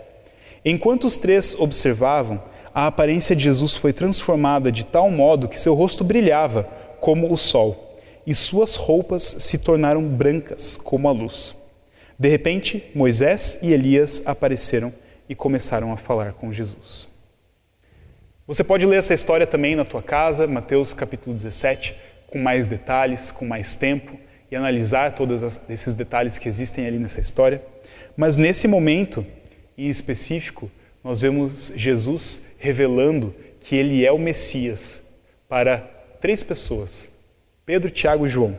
Enquanto 0.64 1.06
os 1.06 1.18
três 1.18 1.56
observavam, 1.56 2.42
a 2.74 2.88
aparência 2.88 3.36
de 3.36 3.44
Jesus 3.44 3.76
foi 3.76 3.92
transformada 3.92 4.72
de 4.72 4.86
tal 4.86 5.10
modo 5.10 5.48
que 5.48 5.60
seu 5.60 5.74
rosto 5.74 6.04
brilhava 6.04 6.64
como 7.00 7.32
o 7.32 7.38
sol 7.38 7.98
e 8.26 8.36
suas 8.36 8.76
roupas 8.76 9.24
se 9.40 9.58
tornaram 9.58 10.04
brancas 10.04 10.78
como 10.78 11.08
a 11.08 11.12
luz. 11.12 11.56
De 12.18 12.28
repente, 12.28 12.90
Moisés 12.94 13.58
e 13.62 13.72
Elias 13.72 14.22
apareceram 14.26 14.94
e 15.28 15.34
começaram 15.34 15.92
a 15.92 15.98
falar 15.98 16.34
com 16.34 16.52
Jesus. 16.52 17.08
Você 18.46 18.64
pode 18.64 18.86
ler 18.86 18.98
essa 18.98 19.14
história 19.14 19.48
também 19.48 19.76
na 19.76 19.86
tua 19.86 20.02
casa, 20.02 20.48
Mateus 20.48 20.94
capítulo 20.94 21.36
17, 21.36 21.96
com 22.28 22.40
mais 22.40 22.68
detalhes, 22.68 23.32
com 23.32 23.46
mais 23.46 23.76
tempo 23.76 24.18
e 24.52 24.56
analisar 24.56 25.14
todos 25.14 25.60
esses 25.70 25.96
detalhes 25.96 26.38
que 26.38 26.48
existem 26.48 26.88
ali 26.88 26.98
nessa 26.98 27.20
história. 27.20 27.64
Mas 28.18 28.38
nesse 28.38 28.68
momento 28.68 29.26
em 29.78 29.88
específico, 29.88 30.70
nós 31.04 31.22
vemos 31.22 31.72
Jesus 31.76 32.44
revelando 32.58 33.34
que 33.62 33.76
ele 33.76 34.06
é 34.06 34.12
o 34.12 34.18
Messias 34.18 35.02
para 35.48 35.78
três 36.20 36.44
pessoas: 36.44 37.10
Pedro, 37.66 37.90
Tiago 37.90 38.26
e 38.26 38.30
João, 38.30 38.58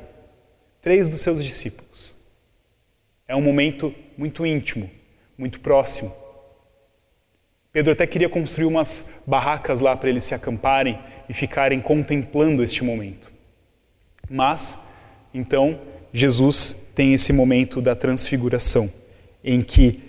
três 0.80 1.08
dos 1.08 1.20
seus 1.20 1.42
discípulos. 1.42 2.14
É 3.28 3.36
um 3.36 3.42
momento 3.42 3.94
muito 4.16 4.44
íntimo, 4.44 4.90
muito 5.36 5.60
próximo. 5.60 6.14
Pedro 7.72 7.92
até 7.92 8.06
queria 8.06 8.28
construir 8.28 8.66
umas 8.66 9.08
barracas 9.26 9.80
lá 9.80 9.96
para 9.96 10.08
eles 10.08 10.24
se 10.24 10.34
acamparem 10.34 10.98
e 11.28 11.32
ficarem 11.32 11.80
contemplando 11.80 12.62
este 12.62 12.82
momento. 12.82 13.30
Mas, 14.28 14.78
então, 15.32 15.78
Jesus 16.12 16.76
tem 16.94 17.14
esse 17.14 17.32
momento 17.32 17.80
da 17.80 17.94
transfiguração, 17.94 18.92
em 19.42 19.62
que 19.62 20.00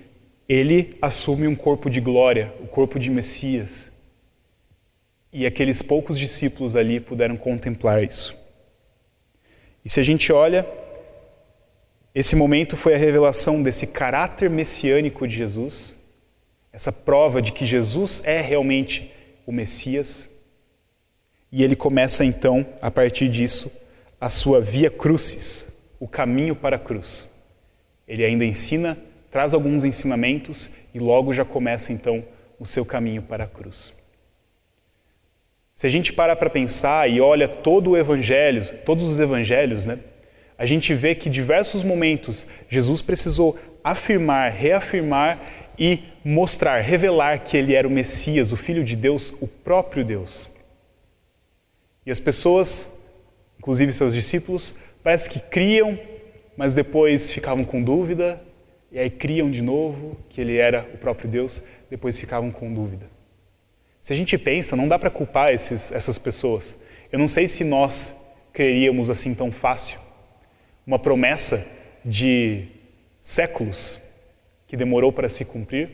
ele 0.47 0.97
assume 1.01 1.47
um 1.47 1.55
corpo 1.55 1.89
de 1.89 2.01
glória, 2.01 2.53
o 2.59 2.67
corpo 2.67 2.99
de 2.99 3.09
Messias. 3.09 3.89
E 5.31 5.45
aqueles 5.45 5.81
poucos 5.81 6.19
discípulos 6.19 6.75
ali 6.75 6.99
puderam 6.99 7.37
contemplar 7.37 8.03
isso. 8.03 8.37
E 9.85 9.89
se 9.89 9.99
a 9.99 10.03
gente 10.03 10.33
olha, 10.33 10.67
esse 12.13 12.35
momento 12.35 12.75
foi 12.75 12.93
a 12.93 12.97
revelação 12.97 13.63
desse 13.63 13.87
caráter 13.87 14.49
messiânico 14.49 15.27
de 15.27 15.35
Jesus 15.35 15.95
essa 16.73 16.91
prova 16.91 17.41
de 17.41 17.51
que 17.51 17.65
Jesus 17.65 18.21
é 18.23 18.39
realmente 18.39 19.11
o 19.45 19.51
Messias. 19.51 20.29
E 21.51 21.63
ele 21.63 21.75
começa 21.75 22.23
então, 22.23 22.65
a 22.81 22.89
partir 22.89 23.27
disso, 23.27 23.71
a 24.21 24.29
sua 24.29 24.61
via 24.61 24.91
crucis, 24.91 25.65
o 25.99 26.07
caminho 26.07 26.55
para 26.55 26.75
a 26.75 26.79
cruz. 26.79 27.27
Ele 28.07 28.23
ainda 28.23 28.45
ensina, 28.45 28.95
traz 29.31 29.51
alguns 29.55 29.83
ensinamentos 29.83 30.69
e 30.93 30.99
logo 30.99 31.33
já 31.33 31.43
começa 31.43 31.91
então 31.91 32.23
o 32.59 32.67
seu 32.67 32.85
caminho 32.85 33.23
para 33.23 33.45
a 33.45 33.47
cruz. 33.47 33.91
Se 35.73 35.87
a 35.87 35.89
gente 35.89 36.13
para 36.13 36.35
para 36.35 36.51
pensar 36.51 37.09
e 37.09 37.19
olha 37.19 37.47
todo 37.47 37.91
o 37.91 37.97
evangelho, 37.97 38.63
todos 38.85 39.03
os 39.09 39.19
evangelhos, 39.19 39.87
né? 39.87 39.97
A 40.55 40.67
gente 40.67 40.93
vê 40.93 41.15
que 41.15 41.27
diversos 41.27 41.81
momentos 41.81 42.45
Jesus 42.69 43.01
precisou 43.01 43.57
afirmar, 43.83 44.51
reafirmar 44.51 45.39
e 45.79 46.03
mostrar, 46.23 46.79
revelar 46.81 47.39
que 47.39 47.57
ele 47.57 47.73
era 47.73 47.87
o 47.87 47.91
Messias, 47.91 48.51
o 48.51 48.57
Filho 48.57 48.83
de 48.83 48.95
Deus, 48.95 49.33
o 49.41 49.47
próprio 49.47 50.05
Deus. 50.05 50.47
E 52.05 52.11
as 52.11 52.19
pessoas, 52.19 53.00
inclusive 53.61 53.93
seus 53.93 54.15
discípulos, 54.15 54.73
parece 55.03 55.29
que 55.29 55.39
criam, 55.39 55.97
mas 56.57 56.73
depois 56.73 57.31
ficavam 57.31 57.63
com 57.63 57.79
dúvida, 57.79 58.41
e 58.91 58.97
aí 58.97 59.07
criam 59.07 59.51
de 59.51 59.61
novo 59.61 60.17
que 60.31 60.41
ele 60.41 60.57
era 60.57 60.89
o 60.95 60.97
próprio 60.97 61.29
Deus, 61.29 61.61
depois 61.87 62.19
ficavam 62.19 62.49
com 62.49 62.73
dúvida. 62.73 63.05
Se 63.99 64.13
a 64.13 64.15
gente 64.15 64.35
pensa, 64.35 64.75
não 64.75 64.87
dá 64.87 64.97
para 64.97 65.11
culpar 65.11 65.53
esses, 65.53 65.91
essas 65.91 66.17
pessoas. 66.17 66.75
Eu 67.11 67.19
não 67.19 67.27
sei 67.27 67.47
se 67.47 67.63
nós 67.63 68.15
creríamos 68.51 69.11
assim 69.11 69.35
tão 69.35 69.51
fácil. 69.51 69.99
Uma 70.85 70.97
promessa 70.97 71.63
de 72.03 72.65
séculos 73.21 74.01
que 74.67 74.75
demorou 74.75 75.13
para 75.13 75.29
se 75.29 75.45
cumprir, 75.45 75.91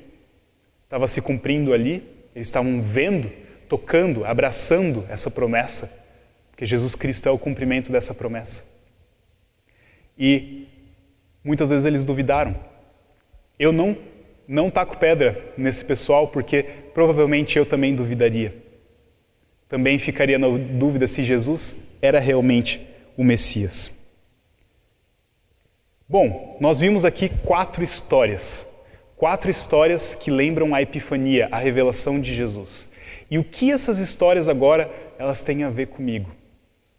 estava 0.85 1.05
se 1.05 1.21
cumprindo 1.21 1.73
ali, 1.73 2.01
eles 2.33 2.47
estavam 2.47 2.81
vendo, 2.81 3.29
tocando, 3.67 4.23
abraçando 4.23 5.05
essa 5.09 5.29
promessa, 5.29 6.06
porque 6.57 6.65
Jesus 6.65 6.95
Cristo 6.95 7.29
é 7.29 7.31
o 7.31 7.37
cumprimento 7.37 7.91
dessa 7.91 8.15
promessa. 8.15 8.63
E 10.17 10.67
muitas 11.43 11.69
vezes 11.69 11.85
eles 11.85 12.03
duvidaram. 12.03 12.55
Eu 13.59 13.71
não 13.71 13.95
não 14.47 14.71
taco 14.71 14.97
pedra 14.97 15.53
nesse 15.55 15.85
pessoal 15.85 16.29
porque 16.29 16.63
provavelmente 16.95 17.59
eu 17.59 17.65
também 17.65 17.93
duvidaria. 17.93 18.55
Também 19.69 19.99
ficaria 19.99 20.39
na 20.39 20.47
dúvida 20.47 21.05
se 21.05 21.23
Jesus 21.23 21.77
era 22.01 22.17
realmente 22.17 22.81
o 23.15 23.23
Messias. 23.23 23.91
Bom, 26.09 26.57
nós 26.59 26.79
vimos 26.79 27.05
aqui 27.05 27.29
quatro 27.45 27.83
histórias. 27.83 28.65
Quatro 29.15 29.51
histórias 29.51 30.15
que 30.15 30.31
lembram 30.31 30.73
a 30.73 30.81
epifania, 30.81 31.49
a 31.51 31.59
revelação 31.59 32.19
de 32.19 32.33
Jesus. 32.33 32.89
E 33.29 33.37
o 33.37 33.43
que 33.43 33.71
essas 33.71 33.99
histórias 33.99 34.49
agora 34.49 34.91
elas 35.19 35.43
têm 35.43 35.63
a 35.63 35.69
ver 35.69 35.87
comigo? 35.87 36.36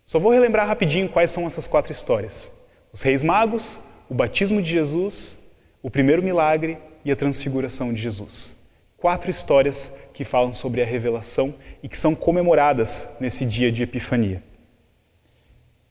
Só 0.09 0.19
vou 0.19 0.33
relembrar 0.33 0.67
rapidinho 0.67 1.07
quais 1.07 1.31
são 1.31 1.47
essas 1.47 1.67
quatro 1.67 1.93
histórias. 1.93 2.50
Os 2.91 3.03
reis 3.03 3.23
magos, 3.23 3.79
o 4.09 4.15
batismo 4.15 4.62
de 4.62 4.71
Jesus, 4.71 5.38
o 5.83 5.91
primeiro 5.91 6.23
milagre 6.23 6.79
e 7.05 7.12
a 7.12 7.15
transfiguração 7.15 7.93
de 7.93 8.00
Jesus. 8.00 8.55
Quatro 8.97 9.31
histórias 9.31 9.93
que 10.15 10.25
falam 10.25 10.55
sobre 10.55 10.81
a 10.81 10.87
revelação 10.87 11.55
e 11.83 11.91
que 11.91 11.99
são 11.99 12.15
comemoradas 12.15 13.07
nesse 13.21 13.45
dia 13.45 13.71
de 13.71 13.83
Epifania. 13.83 14.43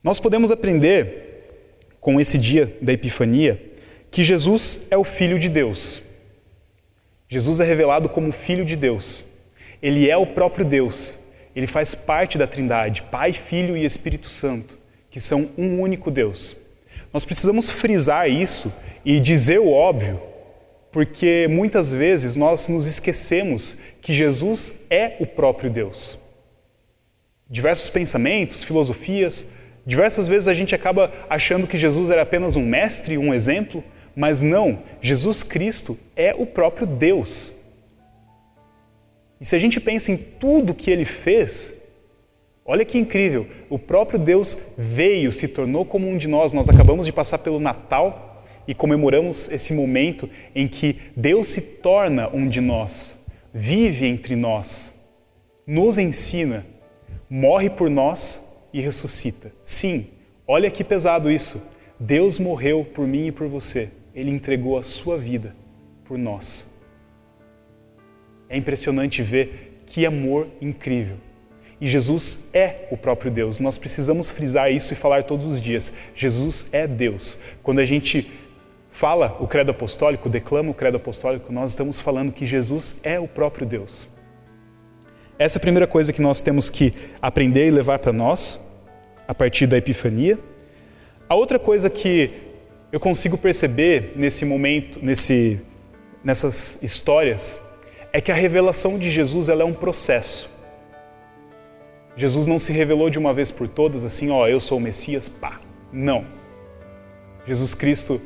Nós 0.04 0.20
podemos 0.20 0.50
aprender 0.50 1.68
com 2.02 2.20
esse 2.20 2.40
dia 2.40 2.76
da 2.82 2.94
Epifania 2.94 3.72
que 4.10 4.24
Jesus 4.24 4.80
é 4.90 4.98
o 4.98 5.04
Filho 5.04 5.38
de 5.38 5.48
Deus. 5.48 6.02
Jesus 7.30 7.60
é 7.60 7.64
revelado 7.64 8.10
como 8.10 8.32
Filho 8.32 8.66
de 8.66 8.75
Deus. 8.75 9.24
Ele 9.80 10.10
é 10.10 10.18
o 10.18 10.25
próprio 10.25 10.66
Deus. 10.66 11.20
Ele 11.57 11.67
faz 11.67 11.96
parte 11.96 12.37
da 12.37 12.46
Trindade, 12.46 13.01
Pai, 13.11 13.33
Filho 13.33 13.75
e 13.75 13.83
Espírito 13.83 14.29
Santo, 14.29 14.77
que 15.09 15.20
são 15.20 15.50
um 15.57 15.81
único 15.81 16.11
Deus. 16.11 16.55
Nós 17.11 17.25
precisamos 17.25 17.72
frisar 17.72 18.29
isso 18.29 18.72
e 19.03 19.20
dizer 19.20 19.59
o 19.59 19.72
óbvio, 19.72 20.22
porque 20.91 21.48
muitas 21.50 21.91
vezes 21.91 22.35
nós 22.35 22.70
nos 22.70 22.85
esquecemos 22.85 23.77
que 24.01 24.13
Jesus 24.13 24.81
é 24.89 25.17
o 25.20 25.25
próprio 25.25 25.70
Deus. 25.70 26.20
Diversos 27.50 27.89
pensamentos, 27.89 28.63
filosofias, 28.63 29.48
Diversas 29.87 30.27
vezes 30.27 30.50
a 30.50 30.53
gente 30.53 30.75
acaba 30.75 31.13
achando 31.29 31.65
que 31.65 31.77
Jesus 31.77 32.09
era 32.09 32.24
apenas 32.24 32.57
um 32.57 32.61
mestre, 32.61 33.17
um 33.17 33.33
exemplo, 33.33 33.81
mas 34.13 34.43
não, 34.43 34.83
Jesus 35.01 35.43
Cristo 35.43 35.98
é 36.13 36.35
o 36.35 36.46
próprio 36.46 36.85
Deus. 36.85 37.53
E 39.40 39.46
se 39.46 39.56
a 39.56 39.60
gente 39.60 39.80
pensa 39.80 40.12
em 40.12 40.18
tudo 40.18 40.74
que 40.74 40.90
ele 40.90 41.06
fez, 41.06 41.74
olha 42.66 42.84
que 42.84 42.98
incrível, 42.98 43.48
o 43.70 43.78
próprio 43.78 44.18
Deus 44.18 44.58
veio, 44.78 45.32
se 45.32 45.48
tornou 45.48 45.86
como 45.86 46.08
um 46.10 46.18
de 46.18 46.28
nós. 46.28 46.54
Nós 46.54 46.70
acabamos 46.70 47.06
de 47.06 47.12
passar 47.12 47.38
pelo 47.40 47.60
Natal 47.60 48.44
e 48.68 48.74
comemoramos 48.74 49.50
esse 49.50 49.74
momento 49.74 50.30
em 50.54 50.68
que 50.68 50.98
Deus 51.16 51.48
se 51.50 51.62
torna 51.62 52.30
um 52.30 52.48
de 52.48 52.60
nós, 52.60 53.18
vive 53.54 54.06
entre 54.06 54.36
nós, 54.36 54.94
nos 55.66 55.98
ensina, 55.98 56.66
morre 57.30 57.70
por 57.70 57.90
nós 57.90 58.44
e 58.74 58.82
ressuscita. 58.82 59.52
Sim, 59.64 60.08
olha 60.48 60.70
que 60.70 60.84
pesado 60.84 61.32
isso. 61.32 61.66
Deus 62.00 62.38
morreu 62.40 62.86
por 62.86 63.08
mim 63.08 63.28
e 63.28 63.32
por 63.32 63.48
você. 63.48 63.90
Ele 64.14 64.30
entregou 64.32 64.78
a 64.78 64.84
sua 64.84 65.18
vida 65.18 65.56
por 66.06 66.18
nós. 66.18 66.68
É 68.50 68.57
impressionante 68.57 69.22
ver 69.22 69.83
que 69.86 70.05
amor 70.05 70.48
incrível. 70.62 71.18
E 71.79 71.88
Jesus 71.88 72.50
é 72.53 72.88
o 72.90 72.98
próprio 72.98 73.29
Deus. 73.29 73.60
Nós 73.60 73.77
precisamos 73.77 74.31
frisar 74.31 74.72
isso 74.72 74.94
e 74.94 74.96
falar 74.96 75.24
todos 75.24 75.46
os 75.46 75.62
dias. 75.62 75.94
Jesus 76.16 76.68
é 76.72 76.88
Deus. 76.88 77.38
Quando 77.62 77.79
a 77.79 77.86
gente 77.86 78.31
fala 78.90 79.38
o 79.40 79.48
credo 79.48 79.70
apostólico, 79.70 80.27
declama 80.27 80.72
o 80.72 80.74
credo 80.74 80.98
apostólico, 80.98 81.53
nós 81.53 81.72
estamos 81.72 82.01
falando 82.01 82.31
que 82.31 82.46
Jesus 82.46 82.98
é 83.03 83.20
o 83.20 83.27
próprio 83.27 83.66
Deus. 83.66 84.07
Essa 85.38 85.57
é 85.57 85.60
a 85.60 85.62
primeira 85.62 85.86
coisa 85.86 86.12
que 86.12 86.22
nós 86.22 86.42
temos 86.42 86.68
que 86.68 86.92
aprender 87.22 87.68
e 87.68 87.72
levar 87.72 88.00
para 88.00 88.12
nós, 88.12 88.60
a 89.27 89.36
partir 89.36 89.68
da 89.68 89.77
Epifania. 89.77 90.40
A 91.29 91.36
outra 91.36 91.60
coisa 91.60 91.92
que 91.92 92.31
eu 92.92 93.00
consigo 93.00 93.38
perceber 93.38 94.14
nesse 94.16 94.46
momento, 94.46 95.00
nesse, 95.00 95.62
nessas 96.24 96.81
histórias, 96.81 97.60
é 98.11 98.22
que 98.22 98.31
a 98.31 98.35
revelação 98.35 98.98
de 98.98 99.09
Jesus 99.09 99.50
ela 99.50 99.63
é 99.63 99.65
um 99.65 99.74
processo. 99.74 100.50
Jesus 102.15 102.48
não 102.48 102.57
se 102.57 102.74
revelou 102.74 103.09
de 103.09 103.20
uma 103.20 103.33
vez 103.33 103.51
por 103.51 103.67
todas 103.67 104.03
assim, 104.03 104.31
ó, 104.31 104.48
eu 104.48 104.59
sou 104.59 104.79
o 104.79 104.81
Messias, 104.81 105.29
pá. 105.29 105.59
Não. 105.91 106.25
Jesus 107.46 107.74
Cristo 107.74 108.20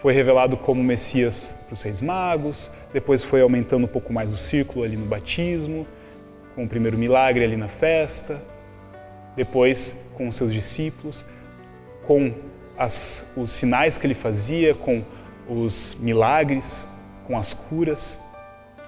foi 0.00 0.12
revelado 0.12 0.56
como 0.56 0.82
Messias 0.82 1.54
para 1.66 1.74
os 1.74 1.80
seis 1.80 2.00
magos, 2.00 2.70
depois 2.92 3.24
foi 3.24 3.40
aumentando 3.40 3.84
um 3.84 3.88
pouco 3.88 4.12
mais 4.12 4.32
o 4.32 4.36
círculo 4.36 4.84
ali 4.84 4.96
no 4.96 5.06
batismo, 5.06 5.86
com 6.54 6.64
o 6.64 6.68
primeiro 6.68 6.96
milagre 6.96 7.44
ali 7.44 7.56
na 7.56 7.68
festa, 7.68 8.40
depois 9.34 9.96
com 10.14 10.28
os 10.28 10.36
seus 10.36 10.52
discípulos, 10.52 11.24
com 12.04 12.32
as, 12.78 13.26
os 13.36 13.50
sinais 13.50 13.98
que 13.98 14.06
ele 14.06 14.14
fazia, 14.14 14.74
com 14.74 15.04
os 15.48 15.96
milagres, 16.00 16.84
com 17.26 17.36
as 17.36 17.52
curas. 17.52 18.18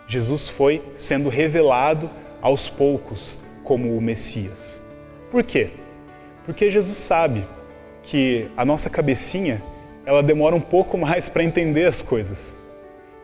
Jesus 0.09 0.49
foi 0.49 0.83
sendo 0.95 1.29
revelado 1.29 2.11
aos 2.41 2.67
poucos 2.67 3.39
como 3.63 3.95
o 3.95 4.01
Messias. 4.01 4.81
Por 5.31 5.43
quê? 5.43 5.69
Porque 6.47 6.71
Jesus 6.71 6.97
sabe 6.97 7.45
que 8.03 8.49
a 8.57 8.65
nossa 8.65 8.89
cabecinha 8.89 9.63
ela 10.07 10.23
demora 10.23 10.57
um 10.57 10.61
pouco 10.61 10.97
mais 10.99 11.29
para 11.29 11.45
entender 11.45 11.85
as 11.85 12.01
coisas. 12.01 12.55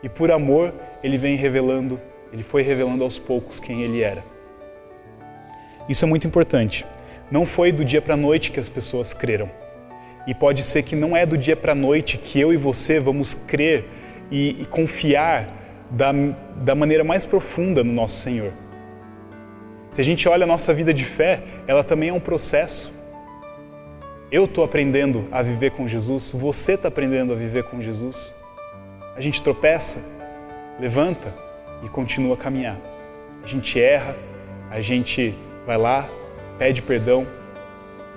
E 0.03 0.07
por 0.07 0.31
amor, 0.31 0.71
ele 1.01 1.17
vem 1.17 1.35
revelando, 1.35 1.99
ele 2.31 2.43
foi 2.43 2.61
revelando 2.61 3.03
aos 3.03 3.17
poucos 3.17 3.59
quem 3.59 3.81
ele 3.81 4.03
era. 4.03 4.23
Isso 5.89 6.05
é 6.05 6.07
muito 6.07 6.27
importante. 6.27 6.85
Não 7.31 7.47
foi 7.47 7.71
do 7.71 7.83
dia 7.83 8.01
para 8.01 8.13
a 8.13 8.17
noite 8.17 8.51
que 8.51 8.59
as 8.59 8.69
pessoas 8.69 9.11
creram. 9.11 9.49
E 10.27 10.35
pode 10.35 10.61
ser 10.61 10.83
que 10.83 10.95
não 10.95 11.17
é 11.17 11.25
do 11.25 11.35
dia 11.35 11.55
para 11.55 11.71
a 11.71 11.75
noite 11.75 12.19
que 12.19 12.39
eu 12.39 12.53
e 12.53 12.57
você 12.57 12.99
vamos 12.99 13.33
crer 13.33 13.85
e, 14.29 14.61
e 14.61 14.65
confiar 14.65 15.64
da, 15.89 16.11
da 16.57 16.75
maneira 16.75 17.03
mais 17.03 17.25
profunda 17.25 17.83
no 17.83 17.93
nosso 17.93 18.15
Senhor. 18.17 18.51
Se 19.89 20.01
a 20.01 20.03
gente 20.03 20.27
olha 20.27 20.43
a 20.43 20.47
nossa 20.47 20.73
vida 20.73 20.93
de 20.93 21.05
fé, 21.05 21.41
ela 21.67 21.83
também 21.83 22.09
é 22.09 22.13
um 22.13 22.19
processo. 22.19 22.93
Eu 24.31 24.45
estou 24.45 24.63
aprendendo 24.63 25.27
a 25.31 25.41
viver 25.41 25.71
com 25.71 25.87
Jesus, 25.87 26.33
você 26.33 26.73
está 26.73 26.89
aprendendo 26.89 27.31
a 27.31 27.35
viver 27.35 27.63
com 27.63 27.81
Jesus. 27.81 28.35
A 29.15 29.21
gente 29.21 29.41
tropeça, 29.41 30.03
levanta 30.79 31.33
e 31.83 31.87
continua 31.87 32.33
a 32.33 32.37
caminhar. 32.37 32.77
A 33.43 33.47
gente 33.47 33.79
erra, 33.79 34.17
a 34.69 34.81
gente 34.81 35.33
vai 35.65 35.77
lá, 35.77 36.09
pede 36.57 36.81
perdão 36.81 37.25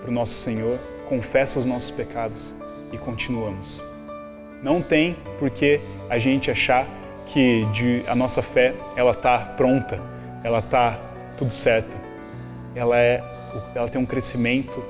para 0.01 0.11
o 0.11 0.13
nosso 0.13 0.33
Senhor, 0.33 0.79
confessa 1.09 1.59
os 1.59 1.67
nossos 1.67 1.91
pecados 1.91 2.55
e 2.93 2.99
continuamos. 2.99 3.81
Não 4.63 4.83
tem 4.83 5.17
por 5.39 5.51
que 5.51 5.81
a 6.11 6.19
gente 6.19 6.51
achar 6.51 6.98
que 7.29 7.65
de, 7.73 8.05
a 8.07 8.15
nossa 8.15 8.43
fé 8.43 8.75
ela 8.97 9.13
está 9.13 9.39
pronta, 9.39 10.01
ela 10.43 10.59
está 10.59 10.99
tudo 11.37 11.51
certo. 11.51 11.97
Ela, 12.75 12.99
é, 12.99 13.23
ela 13.75 13.89
tem 13.89 14.01
um 14.01 14.07
crescimento 14.07 14.83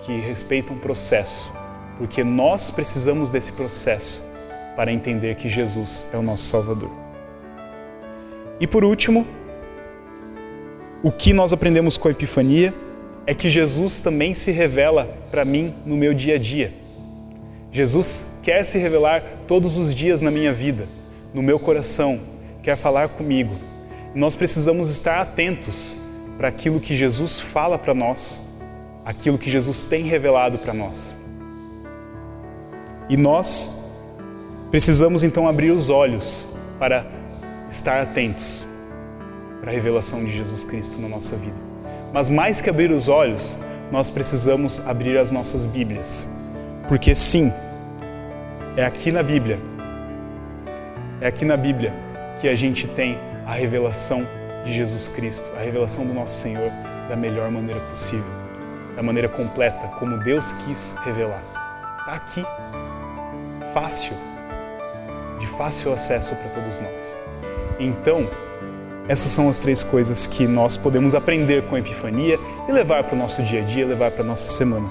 que 0.00 0.18
respeita 0.18 0.72
um 0.72 0.78
processo, 0.78 1.52
porque 1.98 2.24
nós 2.24 2.70
precisamos 2.70 3.30
desse 3.30 3.52
processo 3.52 4.22
para 4.76 4.92
entender 4.92 5.34
que 5.34 5.48
Jesus 5.48 6.06
é 6.12 6.16
o 6.16 6.22
nosso 6.22 6.44
Salvador. 6.44 6.90
E 8.58 8.66
por 8.66 8.84
último, 8.84 9.26
o 11.02 11.10
que 11.10 11.32
nós 11.32 11.52
aprendemos 11.52 11.96
com 11.96 12.08
a 12.08 12.10
Epifania 12.10 12.74
é 13.26 13.34
que 13.34 13.48
Jesus 13.48 14.00
também 14.00 14.34
se 14.34 14.50
revela 14.50 15.06
para 15.30 15.44
mim 15.44 15.74
no 15.84 15.96
meu 15.96 16.12
dia 16.12 16.34
a 16.34 16.38
dia. 16.38 16.72
Jesus 17.72 18.26
quer 18.42 18.64
se 18.64 18.78
revelar 18.78 19.22
todos 19.46 19.76
os 19.76 19.94
dias 19.94 20.20
na 20.20 20.30
minha 20.30 20.52
vida, 20.52 20.88
no 21.32 21.42
meu 21.42 21.58
coração, 21.58 22.20
quer 22.62 22.76
falar 22.76 23.08
comigo. 23.08 23.54
Nós 24.14 24.36
precisamos 24.36 24.90
estar 24.90 25.20
atentos 25.20 25.96
para 26.36 26.48
aquilo 26.48 26.80
que 26.80 26.96
Jesus 26.96 27.38
fala 27.38 27.78
para 27.78 27.94
nós, 27.94 28.40
aquilo 29.04 29.38
que 29.38 29.50
Jesus 29.50 29.84
tem 29.84 30.04
revelado 30.04 30.58
para 30.58 30.74
nós. 30.74 31.14
E 33.08 33.16
nós 33.16 33.70
precisamos 34.70 35.22
então 35.22 35.48
abrir 35.48 35.70
os 35.70 35.88
olhos 35.88 36.46
para 36.78 37.06
estar 37.68 38.00
atentos 38.00 38.66
para 39.60 39.70
a 39.70 39.74
revelação 39.74 40.24
de 40.24 40.34
Jesus 40.34 40.64
Cristo 40.64 41.00
na 41.00 41.08
nossa 41.08 41.36
vida. 41.36 41.56
Mas 42.12 42.28
mais 42.28 42.60
que 42.60 42.70
abrir 42.70 42.90
os 42.90 43.08
olhos, 43.08 43.56
nós 43.90 44.10
precisamos 44.10 44.80
abrir 44.86 45.18
as 45.18 45.30
nossas 45.30 45.66
Bíblias. 45.66 46.26
Porque 46.88 47.14
sim, 47.14 47.52
é 48.76 48.84
aqui 48.84 49.12
na 49.12 49.22
Bíblia, 49.22 49.60
é 51.20 51.26
aqui 51.26 51.44
na 51.44 51.56
Bíblia 51.56 51.92
que 52.40 52.48
a 52.48 52.56
gente 52.56 52.88
tem 52.88 53.18
a 53.46 53.52
revelação 53.52 54.26
de 54.64 54.72
Jesus 54.72 55.06
Cristo, 55.08 55.50
a 55.58 55.62
revelação 55.62 56.06
do 56.06 56.14
nosso 56.14 56.38
Senhor 56.38 56.70
da 57.08 57.16
melhor 57.16 57.50
maneira 57.50 57.80
possível, 57.80 58.32
da 58.96 59.02
maneira 59.02 59.28
completa, 59.28 59.88
como 59.98 60.18
Deus 60.18 60.52
quis 60.64 60.94
revelar. 61.04 61.42
Está 61.98 62.12
aqui, 62.14 62.44
fácil, 63.74 64.14
de 65.38 65.46
fácil 65.46 65.92
acesso 65.92 66.34
para 66.36 66.48
todos 66.48 66.80
nós. 66.80 67.18
Então, 67.78 68.28
essas 69.06 69.32
são 69.32 69.48
as 69.48 69.58
três 69.58 69.84
coisas 69.84 70.26
que 70.26 70.46
nós 70.46 70.76
podemos 70.76 71.14
aprender 71.14 71.62
com 71.64 71.74
a 71.74 71.80
Epifania 71.80 72.38
e 72.68 72.72
levar 72.72 73.04
para 73.04 73.14
o 73.14 73.18
nosso 73.18 73.42
dia 73.42 73.60
a 73.60 73.64
dia, 73.64 73.86
levar 73.86 74.10
para 74.12 74.22
a 74.22 74.26
nossa 74.26 74.50
semana. 74.52 74.88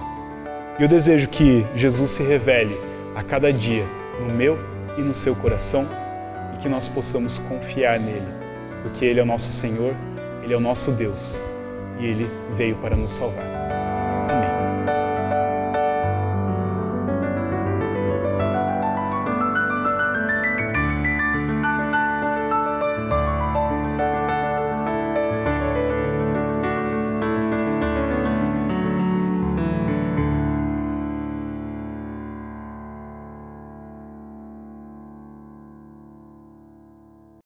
E 0.78 0.84
eu 0.84 0.88
desejo 0.88 1.30
que 1.30 1.66
Jesus 1.74 2.12
se 2.12 2.24
revele 2.24 2.78
a 3.16 3.24
cada 3.24 3.52
dia 3.52 3.86
no 4.20 4.32
meu 4.34 4.60
e 4.98 5.02
no 5.02 5.16
seu 5.16 5.36
coração 5.36 5.88
que 6.62 6.70
nós 6.70 6.88
possamos 6.88 7.40
confiar 7.40 8.00
nele, 8.00 8.28
porque 8.84 9.06
Ele 9.06 9.20
é 9.20 9.24
o 9.24 9.26
nosso 9.26 9.52
Senhor, 9.52 9.96
Ele 10.44 10.54
é 10.54 10.58
o 10.58 10.62
nosso 10.62 10.92
Deus 10.92 11.42
e 12.00 12.06
Ele 12.06 12.30
veio 12.56 12.76
para 12.78 12.96
nos 12.96 13.14
salvar. 13.14 13.59